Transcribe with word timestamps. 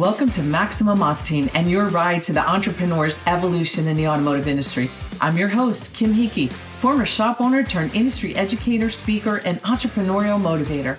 Welcome 0.00 0.30
to 0.30 0.42
Maximum 0.42 1.00
Octane 1.00 1.50
and 1.54 1.70
your 1.70 1.88
ride 1.88 2.22
to 2.22 2.32
the 2.32 2.40
entrepreneur's 2.40 3.18
evolution 3.26 3.86
in 3.86 3.98
the 3.98 4.08
automotive 4.08 4.48
industry. 4.48 4.90
I'm 5.20 5.36
your 5.36 5.48
host, 5.48 5.92
Kim 5.92 6.10
Hickey, 6.10 6.46
former 6.46 7.04
shop 7.04 7.38
owner 7.38 7.62
turned 7.62 7.94
industry 7.94 8.34
educator, 8.34 8.88
speaker, 8.88 9.42
and 9.44 9.60
entrepreneurial 9.60 10.40
motivator. 10.40 10.98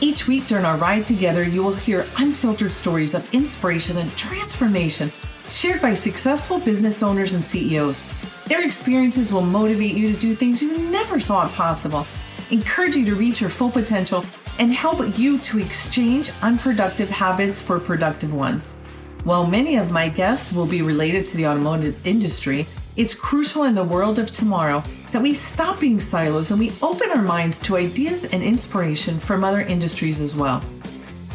Each 0.00 0.26
week 0.26 0.48
during 0.48 0.64
our 0.64 0.76
ride 0.76 1.04
together, 1.04 1.44
you 1.44 1.62
will 1.62 1.74
hear 1.74 2.06
unfiltered 2.16 2.72
stories 2.72 3.14
of 3.14 3.32
inspiration 3.32 3.98
and 3.98 4.10
transformation 4.16 5.12
shared 5.48 5.80
by 5.80 5.94
successful 5.94 6.58
business 6.58 7.04
owners 7.04 7.34
and 7.34 7.44
CEOs. 7.44 8.02
Their 8.46 8.64
experiences 8.64 9.32
will 9.32 9.42
motivate 9.42 9.94
you 9.94 10.12
to 10.12 10.18
do 10.18 10.34
things 10.34 10.60
you 10.60 10.76
never 10.90 11.20
thought 11.20 11.52
possible, 11.52 12.04
encourage 12.50 12.96
you 12.96 13.04
to 13.04 13.14
reach 13.14 13.40
your 13.40 13.50
full 13.50 13.70
potential, 13.70 14.24
and 14.58 14.72
help 14.72 15.18
you 15.18 15.38
to 15.38 15.58
exchange 15.58 16.30
unproductive 16.42 17.10
habits 17.10 17.60
for 17.60 17.80
productive 17.80 18.32
ones. 18.32 18.76
While 19.24 19.46
many 19.46 19.76
of 19.76 19.90
my 19.90 20.08
guests 20.08 20.52
will 20.52 20.66
be 20.66 20.82
related 20.82 21.26
to 21.26 21.36
the 21.36 21.46
automotive 21.46 22.06
industry, 22.06 22.66
it's 22.96 23.14
crucial 23.14 23.64
in 23.64 23.74
the 23.74 23.82
world 23.82 24.18
of 24.18 24.30
tomorrow 24.30 24.82
that 25.10 25.22
we 25.22 25.34
stop 25.34 25.80
being 25.80 25.98
silos 25.98 26.50
and 26.50 26.60
we 26.60 26.72
open 26.82 27.10
our 27.10 27.22
minds 27.22 27.58
to 27.60 27.76
ideas 27.76 28.24
and 28.26 28.42
inspiration 28.42 29.18
from 29.18 29.42
other 29.42 29.62
industries 29.62 30.20
as 30.20 30.36
well. 30.36 30.62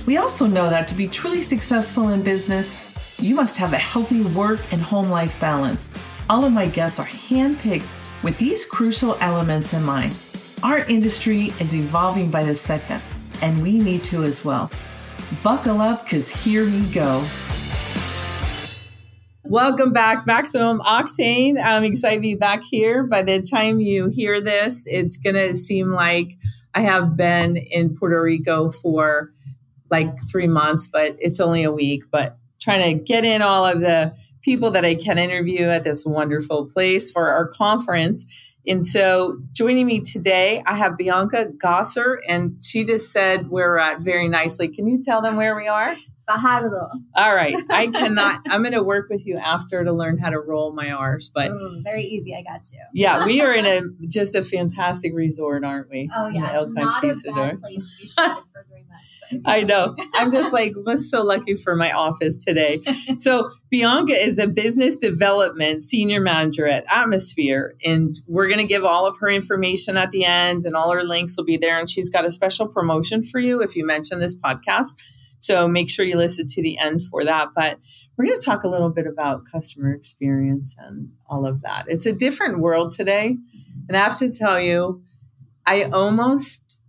We 0.06 0.18
also 0.18 0.46
know 0.46 0.70
that 0.70 0.88
to 0.88 0.96
be 0.96 1.08
truly 1.08 1.42
successful 1.42 2.10
in 2.10 2.22
business, 2.22 2.74
you 3.20 3.36
must 3.36 3.58
have 3.58 3.74
a 3.74 3.78
healthy 3.78 4.22
work 4.22 4.62
and 4.72 4.82
home 4.82 5.10
life 5.10 5.40
balance. 5.40 5.90
All 6.30 6.46
of 6.46 6.54
my 6.54 6.68
guests 6.68 7.00
are 7.00 7.06
handpicked 7.06 7.88
with 8.24 8.38
these 8.38 8.66
crucial 8.66 9.18
elements 9.20 9.74
in 9.74 9.84
mind. 9.84 10.16
Our 10.64 10.80
industry 10.86 11.54
is 11.60 11.74
evolving 11.74 12.32
by 12.32 12.44
the 12.44 12.56
second, 12.56 13.02
and 13.42 13.62
we 13.64 13.74
need 13.74 14.04
to 14.06 14.24
as 14.24 14.44
well. 14.46 14.72
Buckle 15.44 15.82
up, 15.82 16.04
because 16.04 16.30
here 16.30 16.66
we 16.66 16.82
go. 16.88 17.26
Welcome 19.44 19.94
back, 19.94 20.28
Maximum 20.28 20.80
Octane. 20.82 21.58
I'm 21.64 21.84
excited 21.84 22.18
to 22.18 22.22
be 22.22 22.36
back 22.36 22.62
here. 22.70 23.04
By 23.04 23.24
the 23.24 23.42
time 23.42 23.80
you 23.80 24.10
hear 24.10 24.40
this, 24.40 24.86
it's 24.86 25.18
going 25.18 25.36
to 25.36 25.56
seem 25.56 25.92
like 25.92 26.34
I 26.76 26.82
have 26.82 27.18
been 27.18 27.58
in 27.58 27.96
Puerto 27.96 28.22
Rico 28.22 28.70
for 28.70 29.32
like 29.90 30.16
three 30.32 30.48
months, 30.48 30.88
but 30.88 31.16
it's 31.18 31.40
only 31.40 31.64
a 31.64 31.72
week. 31.72 32.04
But 32.12 32.38
trying 32.62 32.84
to 32.84 33.04
get 33.04 33.26
in 33.26 33.42
all 33.42 33.66
of 33.66 33.80
the 33.80 34.16
people 34.42 34.72
that 34.72 34.86
I 34.86 34.94
can 34.94 35.18
interview 35.18 35.66
at 35.66 35.84
this 35.84 36.06
wonderful 36.06 36.70
place 36.70 37.12
for 37.12 37.30
our 37.30 37.48
conference. 37.48 38.26
And 38.68 38.86
so 38.86 39.40
joining 39.54 39.88
me 39.88 40.02
today, 40.02 40.62
I 40.66 40.76
have 40.76 40.98
Bianca 40.98 41.48
Gosser, 41.58 42.20
and 42.28 42.64
she 42.64 42.84
just 42.84 43.12
said 43.12 43.50
where 43.50 43.70
we're 43.70 43.80
at 43.80 44.02
very 44.02 44.28
nicely. 44.28 44.68
Can 44.68 44.88
you 44.88 45.02
tell 45.02 45.22
them 45.22 45.38
where 45.38 45.56
we 45.56 45.68
are? 45.68 45.96
Fajardo. 46.30 46.90
All 47.16 47.34
right. 47.34 47.56
I 47.70 47.88
cannot, 47.88 48.42
I'm 48.50 48.62
going 48.62 48.74
to 48.74 48.84
work 48.84 49.10
with 49.10 49.26
you 49.26 49.38
after 49.38 49.84
to 49.84 49.92
learn 49.92 50.20
how 50.20 50.30
to 50.30 50.40
roll 50.40 50.74
my 50.74 50.92
R's, 50.92 51.32
but 51.34 51.52
mm, 51.52 51.84
very 51.84 52.04
easy. 52.04 52.36
I 52.36 52.44
got 52.44 52.62
you. 52.72 52.80
yeah, 52.94 53.26
we 53.26 53.42
are 53.42 53.54
in 53.54 53.66
a 53.66 53.82
just 54.08 54.36
a 54.36 54.44
fantastic 54.44 55.14
resort, 55.16 55.64
aren't 55.64 55.90
we? 55.90 56.10
Oh, 56.16 56.28
yeah. 56.28 56.44
It's 56.54 56.68
not 56.68 56.68
a 56.68 56.74
bad 56.74 57.02
place 57.02 57.24
to 57.24 57.32
be 57.32 57.34
for 57.34 58.66
three 58.68 58.79
months. 58.90 59.46
I 59.46 59.64
know. 59.64 59.96
I'm 60.16 60.32
just 60.32 60.52
like, 60.52 60.74
I'm 60.88 60.98
so 60.98 61.24
lucky 61.24 61.56
for 61.56 61.76
my 61.76 61.92
office 61.92 62.44
today. 62.44 62.82
So, 63.18 63.50
Bianca 63.70 64.14
is 64.14 64.40
a 64.40 64.48
business 64.48 64.96
development 64.96 65.82
senior 65.84 66.22
manager 66.22 66.68
at 66.68 66.86
Atmosphere, 66.90 67.76
and 67.84 68.14
we're 68.28 68.48
going 68.48 68.60
to 68.60 68.68
give 68.68 68.86
all 68.86 69.06
of 69.06 69.18
her 69.20 69.30
information 69.30 69.98
at 69.98 70.12
the 70.12 70.26
end, 70.26 70.64
and 70.66 70.76
all 70.76 70.92
her 70.92 71.04
links 71.04 71.36
will 71.36 71.44
be 71.44 71.58
there. 71.58 71.80
And 71.80 71.90
she's 71.90 72.10
got 72.10 72.24
a 72.24 72.32
special 72.32 72.68
promotion 72.68 73.24
for 73.24 73.40
you 73.40 73.62
if 73.62 73.76
you 73.76 73.86
mention 73.86 74.20
this 74.20 74.38
podcast. 74.38 74.96
So, 75.40 75.68
make 75.68 75.90
sure 75.90 76.06
you 76.06 76.18
listen 76.18 76.48
to 76.48 76.62
the 76.62 76.78
end 76.78 77.02
for 77.10 77.26
that. 77.26 77.50
But 77.56 77.80
we're 78.16 78.26
going 78.26 78.38
to 78.38 78.46
talk 78.46 78.64
a 78.64 78.70
little 78.70 78.90
bit 78.90 79.08
about 79.08 79.44
customer 79.52 79.94
experience 79.94 80.76
and 80.80 81.12
all 81.28 81.46
of 81.46 81.62
that. 81.62 81.86
It's 81.88 82.06
a 82.06 82.14
different 82.14 82.60
world 82.60 82.92
today. 82.92 83.38
And 83.88 83.98
I 83.98 84.00
have 84.00 84.18
to 84.20 84.30
tell 84.30 84.60
you, 84.60 85.02
I 85.66 85.84
almost 85.84 86.82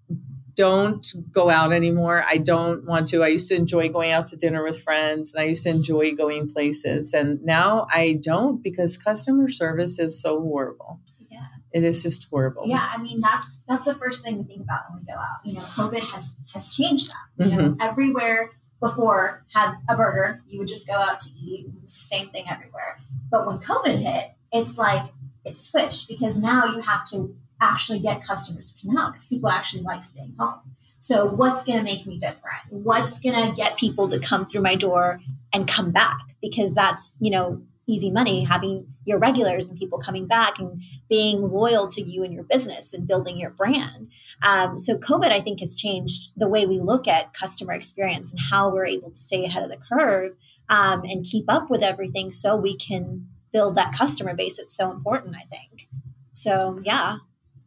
don't 0.55 1.07
go 1.31 1.51
out 1.51 1.73
anymore. 1.73 2.25
I 2.27 2.39
don't 2.39 2.85
want 2.85 3.09
to. 3.09 3.23
I 3.23 3.29
used 3.29 3.49
to 3.49 3.55
enjoy 3.55 3.89
going 3.89 4.11
out 4.11 4.27
to 4.27 4.37
dinner 4.37 4.63
with 4.63 4.83
friends 4.83 5.35
and 5.35 5.43
I 5.43 5.47
used 5.47 5.65
to 5.65 5.71
enjoy 5.71 6.15
going 6.15 6.49
places. 6.49 7.13
And 7.13 7.43
now 7.45 7.87
I 7.93 8.19
don't 8.23 8.63
because 8.63 8.97
customer 8.97 9.49
service 9.49 9.99
is 9.99 10.21
so 10.21 10.41
horrible. 10.41 11.01
Yeah. 11.31 11.47
It 11.73 11.85
is 11.85 12.03
just 12.03 12.29
horrible. 12.31 12.65
Yeah, 12.67 12.89
I 12.93 13.01
mean 13.01 13.21
that's 13.21 13.61
that's 13.69 13.85
the 13.85 13.95
first 13.95 14.25
thing 14.25 14.43
to 14.43 14.45
think 14.45 14.63
about 14.63 14.81
when 14.91 15.01
we 15.01 15.07
go 15.07 15.19
out. 15.19 15.45
You 15.45 15.55
know, 15.55 15.61
COVID 15.61 16.11
has 16.13 16.37
has 16.53 16.69
changed 16.69 17.11
that. 17.11 17.45
You 17.45 17.57
know, 17.57 17.63
mm-hmm. 17.63 17.81
everywhere 17.81 18.51
before 18.81 19.45
had 19.55 19.75
a 19.89 19.97
burger, 19.97 20.43
you 20.49 20.59
would 20.59 20.69
just 20.69 20.87
go 20.87 20.95
out 20.95 21.21
to 21.21 21.31
eat. 21.31 21.67
And 21.67 21.77
it's 21.83 21.95
the 21.95 22.17
same 22.17 22.31
thing 22.31 22.47
everywhere. 22.51 22.99
But 23.31 23.47
when 23.47 23.59
COVID 23.59 23.99
hit, 23.99 24.33
it's 24.53 24.79
like 24.79 25.13
it's 25.45 25.61
switched 25.61 26.09
because 26.09 26.39
now 26.39 26.67
you 26.67 26.81
have 26.81 27.05
to 27.11 27.37
actually 27.61 28.01
get 28.01 28.25
customers 28.25 28.73
to 28.73 28.87
come 28.87 28.97
out 28.97 29.13
because 29.13 29.27
people 29.27 29.51
actually 29.51 29.83
like 29.83 30.03
staying 30.03 30.35
home. 30.39 30.77
So, 31.01 31.25
what's 31.27 31.65
going 31.65 31.79
to 31.79 31.85
make 31.85 32.07
me 32.07 32.19
different? 32.19 32.61
What's 32.69 33.19
going 33.19 33.35
to 33.35 33.57
get 33.57 33.79
people 33.79 34.09
to 34.11 34.21
come 34.21 34.45
through 34.45 34.61
my 34.61 34.77
door 34.77 35.19
and 35.53 35.67
come 35.67 35.93
back? 35.93 36.19
Because 36.43 36.75
that's, 36.75 37.17
you 37.21 37.31
know, 37.31 37.63
easy 37.89 38.11
money 38.11 38.45
having 38.45 38.87
your 39.07 39.19
regulars 39.19 39.69
and 39.69 39.79
people 39.79 39.99
coming 39.99 40.27
back 40.27 40.59
and 40.59 40.83
being 41.09 41.41
loyal 41.41 41.89
to 41.89 42.03
you 42.03 42.23
and 42.23 42.35
your 42.35 42.45
business 42.45 42.93
and 42.93 43.09
building 43.09 43.39
your 43.39 43.49
brand. 43.49 44.13
Um, 44.47 44.77
so, 44.77 44.99
COVID, 44.99 45.31
I 45.31 45.41
think, 45.41 45.61
has 45.61 45.75
changed 45.75 46.33
the 46.37 46.49
way 46.49 46.67
we 46.67 46.79
look 46.79 47.09
at 47.09 47.33
customer 47.33 47.73
experience 47.73 48.31
and 48.31 48.41
how 48.51 48.71
we're 48.71 48.87
able 48.87 49.11
to 49.11 49.19
stay 49.19 49.47
ahead 49.47 49.63
of 49.63 49.71
the 49.71 49.79
curve 49.79 50.33
um, 50.69 51.03
and 51.05 51.25
keep 51.25 51.47
up 51.49 51.71
with 51.71 51.83
everything 51.83 52.31
so 52.31 52.57
we 52.57 52.77
can 52.77 53.27
build 53.55 53.75
that 53.77 53.95
customer 53.95 54.35
base. 54.35 54.59
It's 54.59 54.77
so 54.77 54.91
important, 54.91 55.35
I 55.35 55.45
think. 55.45 55.89
So, 56.33 56.79
yeah 56.83 57.21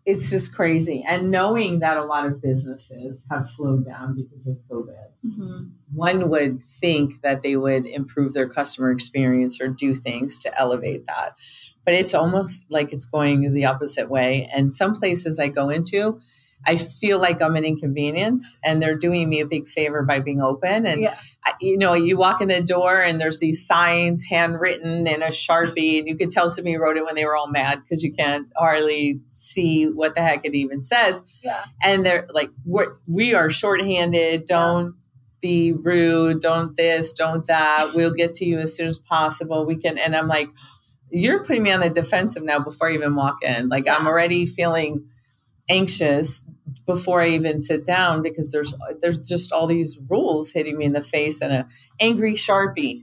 it's 0.05 0.29
just 0.29 0.53
crazy. 0.53 1.03
And 1.07 1.31
knowing 1.31 1.79
that 1.79 1.97
a 1.97 2.03
lot 2.03 2.25
of 2.25 2.41
businesses 2.41 3.25
have 3.31 3.45
slowed 3.45 3.85
down 3.85 4.15
because 4.15 4.47
of 4.47 4.57
COVID, 4.69 5.07
mm-hmm. 5.25 5.63
one 5.93 6.29
would 6.29 6.61
think 6.61 7.21
that 7.21 7.41
they 7.41 7.55
would 7.55 7.85
improve 7.85 8.33
their 8.33 8.49
customer 8.49 8.91
experience 8.91 9.61
or 9.61 9.69
do 9.69 9.95
things 9.95 10.37
to 10.39 10.59
elevate 10.59 11.05
that. 11.05 11.39
But 11.85 11.93
it's 11.93 12.13
almost 12.13 12.65
like 12.69 12.91
it's 12.91 13.05
going 13.05 13.53
the 13.53 13.65
opposite 13.65 14.09
way. 14.09 14.49
And 14.53 14.73
some 14.73 14.93
places 14.93 15.39
I 15.39 15.47
go 15.47 15.69
into, 15.69 16.19
I 16.65 16.77
feel 16.77 17.19
like 17.19 17.41
I'm 17.41 17.55
an 17.55 17.65
inconvenience 17.65 18.57
and 18.63 18.81
they're 18.81 18.97
doing 18.97 19.29
me 19.29 19.41
a 19.41 19.45
big 19.45 19.67
favor 19.67 20.03
by 20.03 20.19
being 20.19 20.41
open. 20.41 20.85
And, 20.85 21.01
yeah. 21.01 21.15
I, 21.45 21.53
you 21.59 21.77
know, 21.77 21.93
you 21.93 22.17
walk 22.17 22.41
in 22.41 22.47
the 22.47 22.61
door 22.61 23.01
and 23.01 23.19
there's 23.19 23.39
these 23.39 23.65
signs 23.65 24.23
handwritten 24.29 25.05
in 25.07 25.21
a 25.21 25.27
Sharpie 25.27 25.99
and 25.99 26.07
you 26.07 26.15
could 26.15 26.29
tell 26.29 26.49
somebody 26.49 26.77
wrote 26.77 26.97
it 26.97 27.05
when 27.05 27.15
they 27.15 27.25
were 27.25 27.35
all 27.35 27.49
mad 27.49 27.79
because 27.79 28.03
you 28.03 28.13
can't 28.13 28.47
hardly 28.55 29.19
see 29.29 29.85
what 29.85 30.15
the 30.15 30.21
heck 30.21 30.45
it 30.45 30.55
even 30.55 30.83
says. 30.83 31.23
Yeah. 31.43 31.63
And 31.83 32.05
they're 32.05 32.27
like, 32.31 32.49
we're, 32.65 32.95
we 33.07 33.33
are 33.35 33.49
shorthanded. 33.49 34.45
Don't. 34.45 34.85
Yeah. 34.85 34.91
Be 35.41 35.73
rude, 35.73 36.39
don't 36.39 36.73
this, 36.77 37.11
don't 37.11 37.45
that. 37.47 37.91
We'll 37.93 38.13
get 38.13 38.33
to 38.35 38.45
you 38.45 38.59
as 38.59 38.77
soon 38.77 38.87
as 38.87 38.97
possible. 38.97 39.65
We 39.65 39.75
can, 39.75 39.97
and 39.97 40.15
I'm 40.15 40.29
like, 40.29 40.47
you're 41.11 41.43
putting 41.43 41.63
me 41.63 41.73
on 41.73 41.81
the 41.81 41.89
defensive 41.89 42.43
now 42.43 42.59
before 42.59 42.87
I 42.87 42.93
even 42.93 43.13
walk 43.13 43.43
in. 43.43 43.67
Like, 43.67 43.87
yeah. 43.87 43.97
I'm 43.97 44.07
already 44.07 44.45
feeling 44.45 45.09
anxious 45.69 46.45
before 46.85 47.21
I 47.21 47.29
even 47.29 47.61
sit 47.61 47.85
down 47.85 48.21
because 48.21 48.51
there's 48.51 48.77
there's 49.01 49.19
just 49.19 49.51
all 49.51 49.67
these 49.67 49.99
rules 50.09 50.51
hitting 50.51 50.77
me 50.77 50.85
in 50.85 50.93
the 50.93 51.01
face 51.01 51.41
and 51.41 51.53
a 51.53 51.67
angry 51.99 52.33
sharpie. 52.33 53.01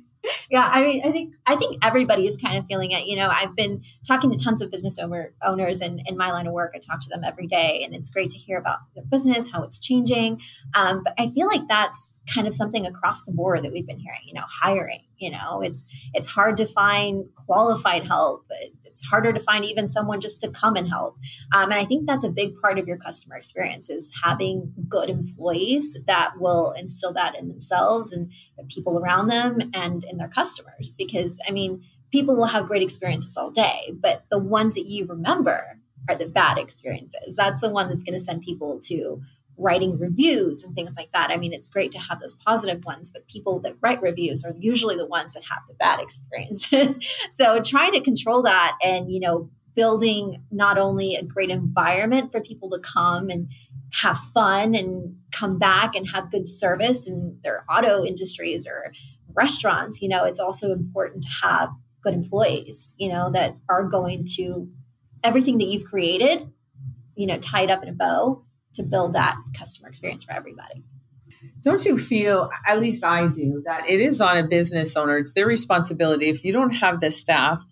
Yeah, 0.50 0.68
I 0.70 0.84
mean, 0.84 1.02
I 1.04 1.10
think 1.10 1.34
I 1.46 1.56
think 1.56 1.78
everybody 1.82 2.26
is 2.26 2.36
kind 2.36 2.58
of 2.58 2.66
feeling 2.66 2.90
it. 2.90 3.06
You 3.06 3.16
know, 3.16 3.28
I've 3.30 3.56
been 3.56 3.82
talking 4.06 4.30
to 4.30 4.36
tons 4.36 4.60
of 4.60 4.70
business 4.70 4.98
owner, 4.98 5.32
owners 5.42 5.80
and 5.80 6.02
in 6.06 6.16
my 6.16 6.30
line 6.30 6.46
of 6.46 6.52
work. 6.52 6.72
I 6.74 6.78
talk 6.78 7.00
to 7.00 7.08
them 7.08 7.24
every 7.24 7.46
day, 7.46 7.82
and 7.84 7.94
it's 7.94 8.10
great 8.10 8.30
to 8.30 8.38
hear 8.38 8.58
about 8.58 8.80
their 8.94 9.04
business, 9.04 9.50
how 9.50 9.62
it's 9.62 9.78
changing. 9.78 10.40
Um, 10.74 11.02
but 11.02 11.14
I 11.18 11.30
feel 11.30 11.46
like 11.46 11.66
that's 11.68 12.20
kind 12.32 12.46
of 12.46 12.54
something 12.54 12.84
across 12.84 13.24
the 13.24 13.32
board 13.32 13.64
that 13.64 13.72
we've 13.72 13.86
been 13.86 13.98
hearing. 13.98 14.20
You 14.26 14.34
know, 14.34 14.44
hiring. 14.46 15.04
You 15.20 15.30
know, 15.30 15.60
it's 15.62 15.86
it's 16.14 16.26
hard 16.26 16.56
to 16.56 16.66
find 16.66 17.26
qualified 17.46 18.06
help 18.06 18.46
it's 18.90 19.08
harder 19.08 19.32
to 19.32 19.40
find 19.40 19.64
even 19.64 19.88
someone 19.88 20.20
just 20.20 20.40
to 20.42 20.50
come 20.50 20.76
and 20.76 20.88
help. 20.88 21.16
Um, 21.54 21.70
and 21.70 21.80
I 21.80 21.84
think 21.84 22.06
that's 22.06 22.24
a 22.24 22.30
big 22.30 22.60
part 22.60 22.78
of 22.78 22.86
your 22.86 22.98
customer 22.98 23.36
experience 23.36 23.88
is 23.88 24.12
having 24.22 24.72
good 24.88 25.08
employees 25.08 25.96
that 26.06 26.32
will 26.38 26.72
instill 26.72 27.12
that 27.14 27.36
in 27.36 27.48
themselves 27.48 28.12
and 28.12 28.30
the 28.58 28.64
people 28.64 28.98
around 28.98 29.28
them 29.28 29.70
and 29.74 30.04
in 30.04 30.18
their 30.18 30.28
customers. 30.28 30.94
Because 30.98 31.40
I 31.48 31.52
mean, 31.52 31.82
people 32.10 32.36
will 32.36 32.46
have 32.46 32.66
great 32.66 32.82
experiences 32.82 33.36
all 33.36 33.50
day, 33.50 33.92
but 33.94 34.24
the 34.30 34.38
ones 34.38 34.74
that 34.74 34.86
you 34.86 35.06
remember 35.06 35.78
are 36.08 36.16
the 36.16 36.26
bad 36.26 36.58
experiences. 36.58 37.36
That's 37.36 37.60
the 37.60 37.70
one 37.70 37.88
that's 37.88 38.02
going 38.02 38.18
to 38.18 38.24
send 38.24 38.42
people 38.42 38.80
to 38.84 39.22
writing 39.60 39.98
reviews 39.98 40.64
and 40.64 40.74
things 40.74 40.96
like 40.96 41.12
that. 41.12 41.30
I 41.30 41.36
mean, 41.36 41.52
it's 41.52 41.68
great 41.68 41.92
to 41.92 41.98
have 41.98 42.20
those 42.20 42.34
positive 42.34 42.84
ones, 42.84 43.10
but 43.10 43.28
people 43.28 43.60
that 43.60 43.76
write 43.80 44.02
reviews 44.02 44.44
are 44.44 44.54
usually 44.58 44.96
the 44.96 45.06
ones 45.06 45.34
that 45.34 45.44
have 45.50 45.62
the 45.68 45.74
bad 45.74 46.00
experiences. 46.00 46.98
so 47.30 47.60
trying 47.60 47.92
to 47.92 48.00
control 48.00 48.42
that 48.42 48.76
and, 48.84 49.12
you 49.12 49.20
know, 49.20 49.50
building 49.76 50.42
not 50.50 50.78
only 50.78 51.14
a 51.14 51.22
great 51.22 51.50
environment 51.50 52.32
for 52.32 52.40
people 52.40 52.70
to 52.70 52.80
come 52.80 53.30
and 53.30 53.50
have 53.92 54.18
fun 54.18 54.74
and 54.74 55.16
come 55.32 55.58
back 55.58 55.94
and 55.94 56.08
have 56.08 56.30
good 56.30 56.48
service 56.48 57.08
in 57.08 57.38
their 57.42 57.64
auto 57.70 58.04
industries 58.04 58.66
or 58.66 58.92
restaurants, 59.34 60.02
you 60.02 60.08
know, 60.08 60.24
it's 60.24 60.40
also 60.40 60.72
important 60.72 61.22
to 61.22 61.28
have 61.42 61.70
good 62.02 62.14
employees, 62.14 62.94
you 62.98 63.08
know, 63.08 63.30
that 63.30 63.56
are 63.68 63.84
going 63.84 64.26
to 64.36 64.68
everything 65.22 65.58
that 65.58 65.66
you've 65.66 65.84
created, 65.84 66.50
you 67.14 67.26
know, 67.26 67.38
tied 67.38 67.70
up 67.70 67.82
in 67.82 67.88
a 67.88 67.92
bow 67.92 68.44
to 68.74 68.82
build 68.82 69.14
that 69.14 69.36
customer 69.58 69.88
experience 69.88 70.24
for 70.24 70.32
everybody. 70.32 70.82
Don't 71.62 71.84
you 71.84 71.98
feel, 71.98 72.50
at 72.68 72.80
least 72.80 73.04
I 73.04 73.26
do, 73.26 73.62
that 73.64 73.88
it 73.88 74.00
is 74.00 74.20
on 74.20 74.36
a 74.36 74.46
business 74.46 74.96
owner, 74.96 75.16
it's 75.16 75.32
their 75.32 75.46
responsibility. 75.46 76.28
If 76.28 76.44
you 76.44 76.52
don't 76.52 76.74
have 76.76 77.00
the 77.00 77.10
staff 77.10 77.64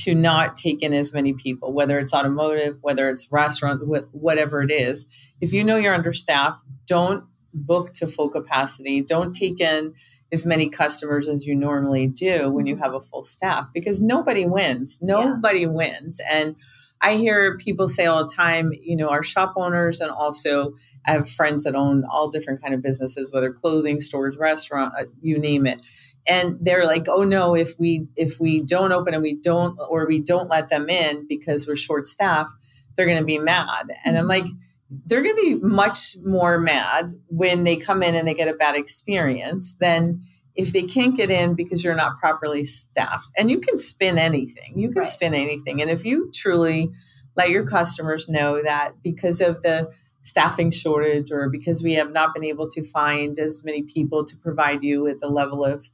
to 0.00 0.14
not 0.14 0.56
take 0.56 0.82
in 0.82 0.94
as 0.94 1.12
many 1.12 1.32
people, 1.32 1.72
whether 1.72 1.98
it's 1.98 2.14
automotive, 2.14 2.78
whether 2.82 3.10
it's 3.10 3.28
restaurant, 3.30 3.82
whatever 4.12 4.62
it 4.62 4.70
is, 4.70 5.06
if 5.40 5.52
you 5.52 5.64
know 5.64 5.76
you're 5.76 5.94
understaffed, 5.94 6.64
don't 6.86 7.24
book 7.52 7.92
to 7.94 8.06
full 8.06 8.28
capacity. 8.28 9.02
Don't 9.02 9.32
take 9.32 9.60
in 9.60 9.94
as 10.32 10.46
many 10.46 10.68
customers 10.68 11.28
as 11.28 11.46
you 11.46 11.54
normally 11.54 12.06
do 12.06 12.50
when 12.50 12.66
you 12.66 12.74
mm-hmm. 12.74 12.84
have 12.84 12.94
a 12.94 13.00
full 13.00 13.22
staff 13.22 13.68
because 13.72 14.02
nobody 14.02 14.46
wins. 14.46 14.98
Nobody 15.02 15.60
yeah. 15.60 15.68
wins. 15.68 16.20
And 16.30 16.56
I 17.00 17.14
hear 17.14 17.56
people 17.58 17.88
say 17.88 18.06
all 18.06 18.26
the 18.26 18.32
time, 18.32 18.72
you 18.82 18.96
know, 18.96 19.08
our 19.08 19.22
shop 19.22 19.54
owners 19.56 20.00
and 20.00 20.10
also 20.10 20.74
I 21.06 21.12
have 21.12 21.28
friends 21.28 21.64
that 21.64 21.74
own 21.74 22.04
all 22.10 22.28
different 22.28 22.62
kind 22.62 22.74
of 22.74 22.82
businesses, 22.82 23.32
whether 23.32 23.52
clothing, 23.52 24.00
stores, 24.00 24.36
restaurant, 24.36 24.92
uh, 24.98 25.04
you 25.20 25.38
name 25.38 25.66
it. 25.66 25.82
And 26.26 26.58
they're 26.60 26.84
like, 26.84 27.06
"Oh 27.08 27.24
no, 27.24 27.54
if 27.54 27.78
we 27.78 28.06
if 28.16 28.38
we 28.38 28.60
don't 28.60 28.92
open 28.92 29.14
and 29.14 29.22
we 29.22 29.36
don't 29.36 29.78
or 29.88 30.06
we 30.06 30.20
don't 30.20 30.48
let 30.48 30.68
them 30.68 30.90
in 30.90 31.26
because 31.26 31.66
we're 31.66 31.76
short 31.76 32.06
staffed, 32.06 32.50
they're 32.96 33.06
going 33.06 33.18
to 33.18 33.24
be 33.24 33.38
mad." 33.38 33.86
And 34.04 34.18
I'm 34.18 34.26
like, 34.26 34.44
they're 34.90 35.22
going 35.22 35.36
to 35.36 35.42
be 35.42 35.66
much 35.66 36.16
more 36.24 36.58
mad 36.58 37.12
when 37.28 37.64
they 37.64 37.76
come 37.76 38.02
in 38.02 38.14
and 38.14 38.26
they 38.26 38.34
get 38.34 38.48
a 38.48 38.54
bad 38.54 38.74
experience 38.74 39.76
than 39.76 40.20
if 40.58 40.72
they 40.72 40.82
can't 40.82 41.16
get 41.16 41.30
in 41.30 41.54
because 41.54 41.84
you're 41.84 41.94
not 41.94 42.18
properly 42.18 42.64
staffed. 42.64 43.30
And 43.38 43.48
you 43.48 43.60
can 43.60 43.78
spin 43.78 44.18
anything. 44.18 44.76
You 44.76 44.88
can 44.90 45.02
right. 45.02 45.08
spin 45.08 45.32
anything. 45.32 45.80
And 45.80 45.88
if 45.88 46.04
you 46.04 46.32
truly 46.34 46.90
let 47.36 47.50
your 47.50 47.64
customers 47.64 48.28
know 48.28 48.60
that 48.64 48.94
because 49.00 49.40
of 49.40 49.62
the 49.62 49.90
staffing 50.24 50.72
shortage 50.72 51.30
or 51.30 51.48
because 51.48 51.80
we 51.80 51.94
have 51.94 52.10
not 52.10 52.34
been 52.34 52.44
able 52.44 52.68
to 52.70 52.82
find 52.82 53.38
as 53.38 53.64
many 53.64 53.84
people 53.84 54.24
to 54.24 54.36
provide 54.36 54.82
you 54.82 55.02
with 55.02 55.20
the 55.20 55.28
level 55.28 55.64
of 55.64 55.86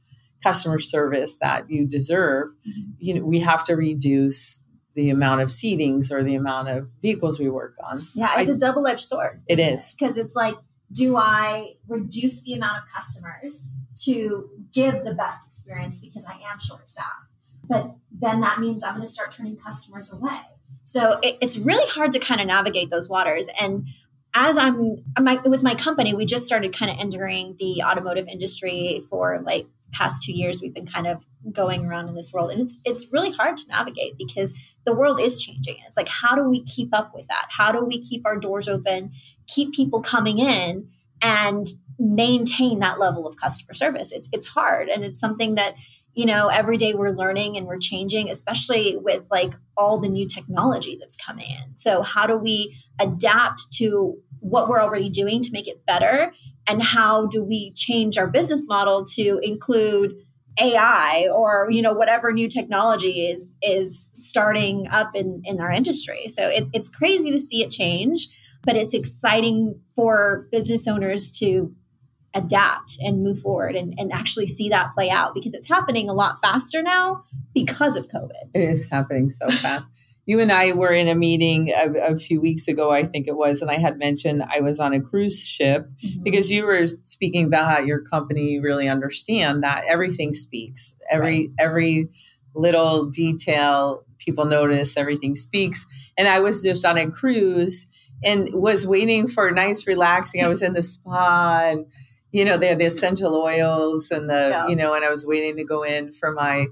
customer 0.43 0.79
service 0.79 1.37
that 1.37 1.69
you 1.69 1.87
deserve, 1.87 2.49
mm-hmm. 2.49 2.91
you 2.97 3.13
know, 3.13 3.23
we 3.23 3.41
have 3.41 3.63
to 3.65 3.75
reduce 3.75 4.63
the 4.95 5.11
amount 5.11 5.41
of 5.41 5.49
seatings 5.49 6.11
or 6.11 6.23
the 6.23 6.35
amount 6.35 6.69
of 6.69 6.89
vehicles 7.03 7.39
we 7.39 7.49
work 7.49 7.75
on. 7.87 8.01
Yeah, 8.15 8.39
it's 8.39 8.49
I, 8.49 8.53
a 8.53 8.57
double 8.57 8.87
edged 8.87 9.05
sword. 9.05 9.43
It 9.47 9.59
is. 9.59 9.95
Because 9.97 10.17
it's 10.17 10.35
like, 10.35 10.55
do 10.91 11.17
I 11.17 11.73
reduce 11.87 12.41
the 12.41 12.53
amount 12.53 12.79
of 12.79 12.83
customers 12.91 13.71
to 14.03 14.49
give 14.75 15.05
the 15.05 15.15
best 15.15 15.47
experience 15.47 15.97
because 15.99 16.25
I 16.25 16.33
am 16.33 16.59
short 16.59 16.87
staffed? 16.87 17.31
But 17.67 17.95
then 18.11 18.41
that 18.41 18.59
means 18.59 18.83
I'm 18.83 18.93
going 18.93 19.01
to 19.01 19.07
start 19.07 19.31
turning 19.31 19.57
customers 19.57 20.13
away. 20.13 20.39
So 20.83 21.17
it, 21.23 21.37
it's 21.41 21.57
really 21.57 21.89
hard 21.89 22.11
to 22.11 22.19
kind 22.19 22.39
of 22.39 22.47
navigate 22.47 22.91
those 22.91 23.09
waters. 23.09 23.47
And 23.59 23.87
as 24.35 24.57
I'm 24.57 24.97
with 25.45 25.63
my 25.63 25.73
company, 25.73 26.13
we 26.13 26.25
just 26.25 26.45
started 26.45 26.77
kind 26.77 26.91
of 26.91 26.97
entering 26.99 27.55
the 27.57 27.81
automotive 27.83 28.27
industry 28.27 29.01
for 29.09 29.41
like 29.43 29.67
past 29.95 30.23
two 30.23 30.33
years 30.33 30.61
we've 30.61 30.73
been 30.73 30.85
kind 30.85 31.07
of 31.07 31.25
going 31.51 31.85
around 31.85 32.09
in 32.09 32.15
this 32.15 32.33
world 32.33 32.51
and 32.51 32.61
it's 32.61 32.79
it's 32.83 33.11
really 33.13 33.31
hard 33.31 33.55
to 33.55 33.67
navigate 33.69 34.17
because 34.17 34.53
the 34.85 34.93
world 34.93 35.21
is 35.21 35.41
changing 35.41 35.77
it's 35.87 35.95
like 35.95 36.09
how 36.09 36.35
do 36.35 36.43
we 36.49 36.61
keep 36.63 36.89
up 36.93 37.13
with 37.15 37.25
that 37.27 37.47
how 37.49 37.71
do 37.71 37.83
we 37.83 38.01
keep 38.01 38.25
our 38.25 38.37
doors 38.37 38.67
open 38.67 39.11
keep 39.47 39.73
people 39.73 40.01
coming 40.01 40.39
in 40.39 40.89
and 41.21 41.67
maintain 41.97 42.79
that 42.79 42.99
level 42.99 43.27
of 43.27 43.35
customer 43.37 43.73
service. 43.73 44.11
It's 44.11 44.29
it's 44.31 44.47
hard 44.47 44.89
and 44.89 45.03
it's 45.03 45.19
something 45.19 45.55
that 45.55 45.75
you 46.13 46.25
know 46.25 46.49
every 46.49 46.77
day 46.77 46.93
we're 46.93 47.15
learning 47.15 47.57
and 47.57 47.67
we're 47.67 47.79
changing 47.79 48.29
especially 48.29 48.97
with 48.97 49.25
like 49.31 49.53
all 49.77 49.99
the 49.99 50.09
new 50.09 50.27
technology 50.27 50.97
that's 50.99 51.15
coming 51.15 51.47
in. 51.49 51.77
So 51.77 52.01
how 52.01 52.27
do 52.27 52.37
we 52.37 52.75
adapt 52.99 53.71
to 53.77 54.17
what 54.39 54.67
we're 54.67 54.81
already 54.81 55.09
doing 55.09 55.41
to 55.41 55.51
make 55.51 55.67
it 55.67 55.85
better? 55.85 56.33
And 56.67 56.81
how 56.81 57.27
do 57.27 57.43
we 57.43 57.73
change 57.73 58.17
our 58.17 58.27
business 58.27 58.67
model 58.67 59.05
to 59.15 59.39
include 59.43 60.15
AI 60.59 61.27
or 61.33 61.67
you 61.69 61.81
know 61.81 61.93
whatever 61.93 62.31
new 62.31 62.47
technology 62.47 63.27
is 63.27 63.53
is 63.61 64.09
starting 64.13 64.87
up 64.89 65.15
in 65.15 65.41
in 65.45 65.59
our 65.59 65.71
industry. 65.71 66.27
So 66.27 66.47
it, 66.47 66.65
it's 66.73 66.89
crazy 66.89 67.31
to 67.31 67.39
see 67.39 67.63
it 67.63 67.71
change, 67.71 68.29
but 68.65 68.75
it's 68.75 68.93
exciting 68.93 69.79
for 69.95 70.47
business 70.51 70.87
owners 70.87 71.31
to 71.39 71.73
adapt 72.33 72.97
and 72.99 73.23
move 73.23 73.39
forward 73.39 73.75
and, 73.75 73.93
and 73.97 74.11
actually 74.11 74.47
see 74.47 74.67
that 74.67 74.93
play 74.93 75.09
out 75.09 75.33
because 75.33 75.53
it's 75.53 75.69
happening 75.69 76.09
a 76.09 76.13
lot 76.13 76.37
faster 76.41 76.81
now 76.81 77.23
because 77.53 77.95
of 77.95 78.07
COVID. 78.09 78.49
It 78.53 78.69
is 78.69 78.89
happening 78.89 79.29
so 79.29 79.47
fast 79.49 79.89
you 80.25 80.39
and 80.39 80.51
I 80.51 80.71
were 80.71 80.91
in 80.91 81.07
a 81.07 81.15
meeting 81.15 81.69
a, 81.69 82.13
a, 82.13 82.17
few 82.17 82.41
weeks 82.41 82.67
ago, 82.67 82.91
I 82.91 83.03
think 83.03 83.27
it 83.27 83.37
was, 83.37 83.61
and 83.61 83.69
I 83.69 83.75
had 83.75 83.99
mentioned 83.99 84.43
I 84.51 84.59
was 84.59 84.79
on 84.79 84.93
a 84.93 85.01
cruise 85.01 85.45
ship 85.45 85.87
mm-hmm. 85.87 86.23
because 86.23 86.51
you 86.51 86.65
were 86.65 86.85
speaking 86.87 87.45
about 87.45 87.69
how 87.69 87.79
your 87.79 88.01
company 88.01 88.59
really 88.59 88.89
understand 88.89 89.63
that 89.63 89.83
everything 89.87 90.33
speaks. 90.33 90.95
Every 91.09 91.47
right. 91.47 91.49
every 91.59 92.09
little 92.55 93.05
detail 93.05 94.01
people 94.17 94.45
notice, 94.45 94.97
everything 94.97 95.35
speaks. 95.35 95.85
And 96.17 96.27
I 96.27 96.39
was 96.39 96.63
just 96.63 96.85
on 96.85 96.97
a 96.97 97.11
cruise 97.11 97.85
and 98.23 98.49
was 98.53 98.87
waiting 98.87 99.27
for 99.27 99.51
nice 99.51 99.87
relaxing. 99.87 100.43
I 100.43 100.47
was 100.47 100.61
in 100.61 100.73
the 100.73 100.81
spa 100.81 101.61
and 101.65 101.85
you 102.31 102.43
know, 102.43 102.57
they 102.57 102.67
had 102.67 102.79
the 102.79 102.85
essential 102.85 103.33
oils 103.33 104.11
and 104.11 104.29
the, 104.29 104.49
yeah. 104.49 104.67
you 104.67 104.75
know, 104.75 104.93
and 104.93 105.05
I 105.05 105.09
was 105.09 105.25
waiting 105.25 105.55
to 105.55 105.63
go 105.63 105.83
in 105.83 106.11
for 106.11 106.33
my 106.33 106.67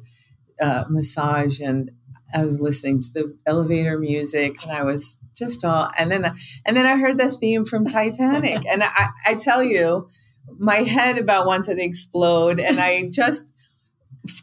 uh, 0.62 0.84
massage 0.90 1.62
and 1.62 1.90
I 2.34 2.44
was 2.44 2.60
listening 2.60 3.00
to 3.00 3.13
the 3.13 3.38
elevator 3.45 3.98
music 3.98 4.62
and 4.63 4.72
I 4.72 4.84
was 4.84 5.19
just 5.36 5.63
all 5.63 5.90
and 5.98 6.12
then 6.12 6.34
and 6.66 6.75
then 6.75 6.86
I 6.86 6.98
heard 6.98 7.18
the 7.18 7.31
theme 7.31 7.63
from 7.63 7.86
Titanic 7.86 8.66
and 8.72 8.84
I, 8.84 9.07
I 9.28 9.36
tell 9.36 9.63
you 9.63 10.07
my 10.57 10.78
head 10.78 11.18
about 11.18 11.46
wanted 11.46 11.75
to 11.75 11.84
explode 11.84 12.60
and 12.60 12.80
I 12.80 13.10
just 13.13 13.54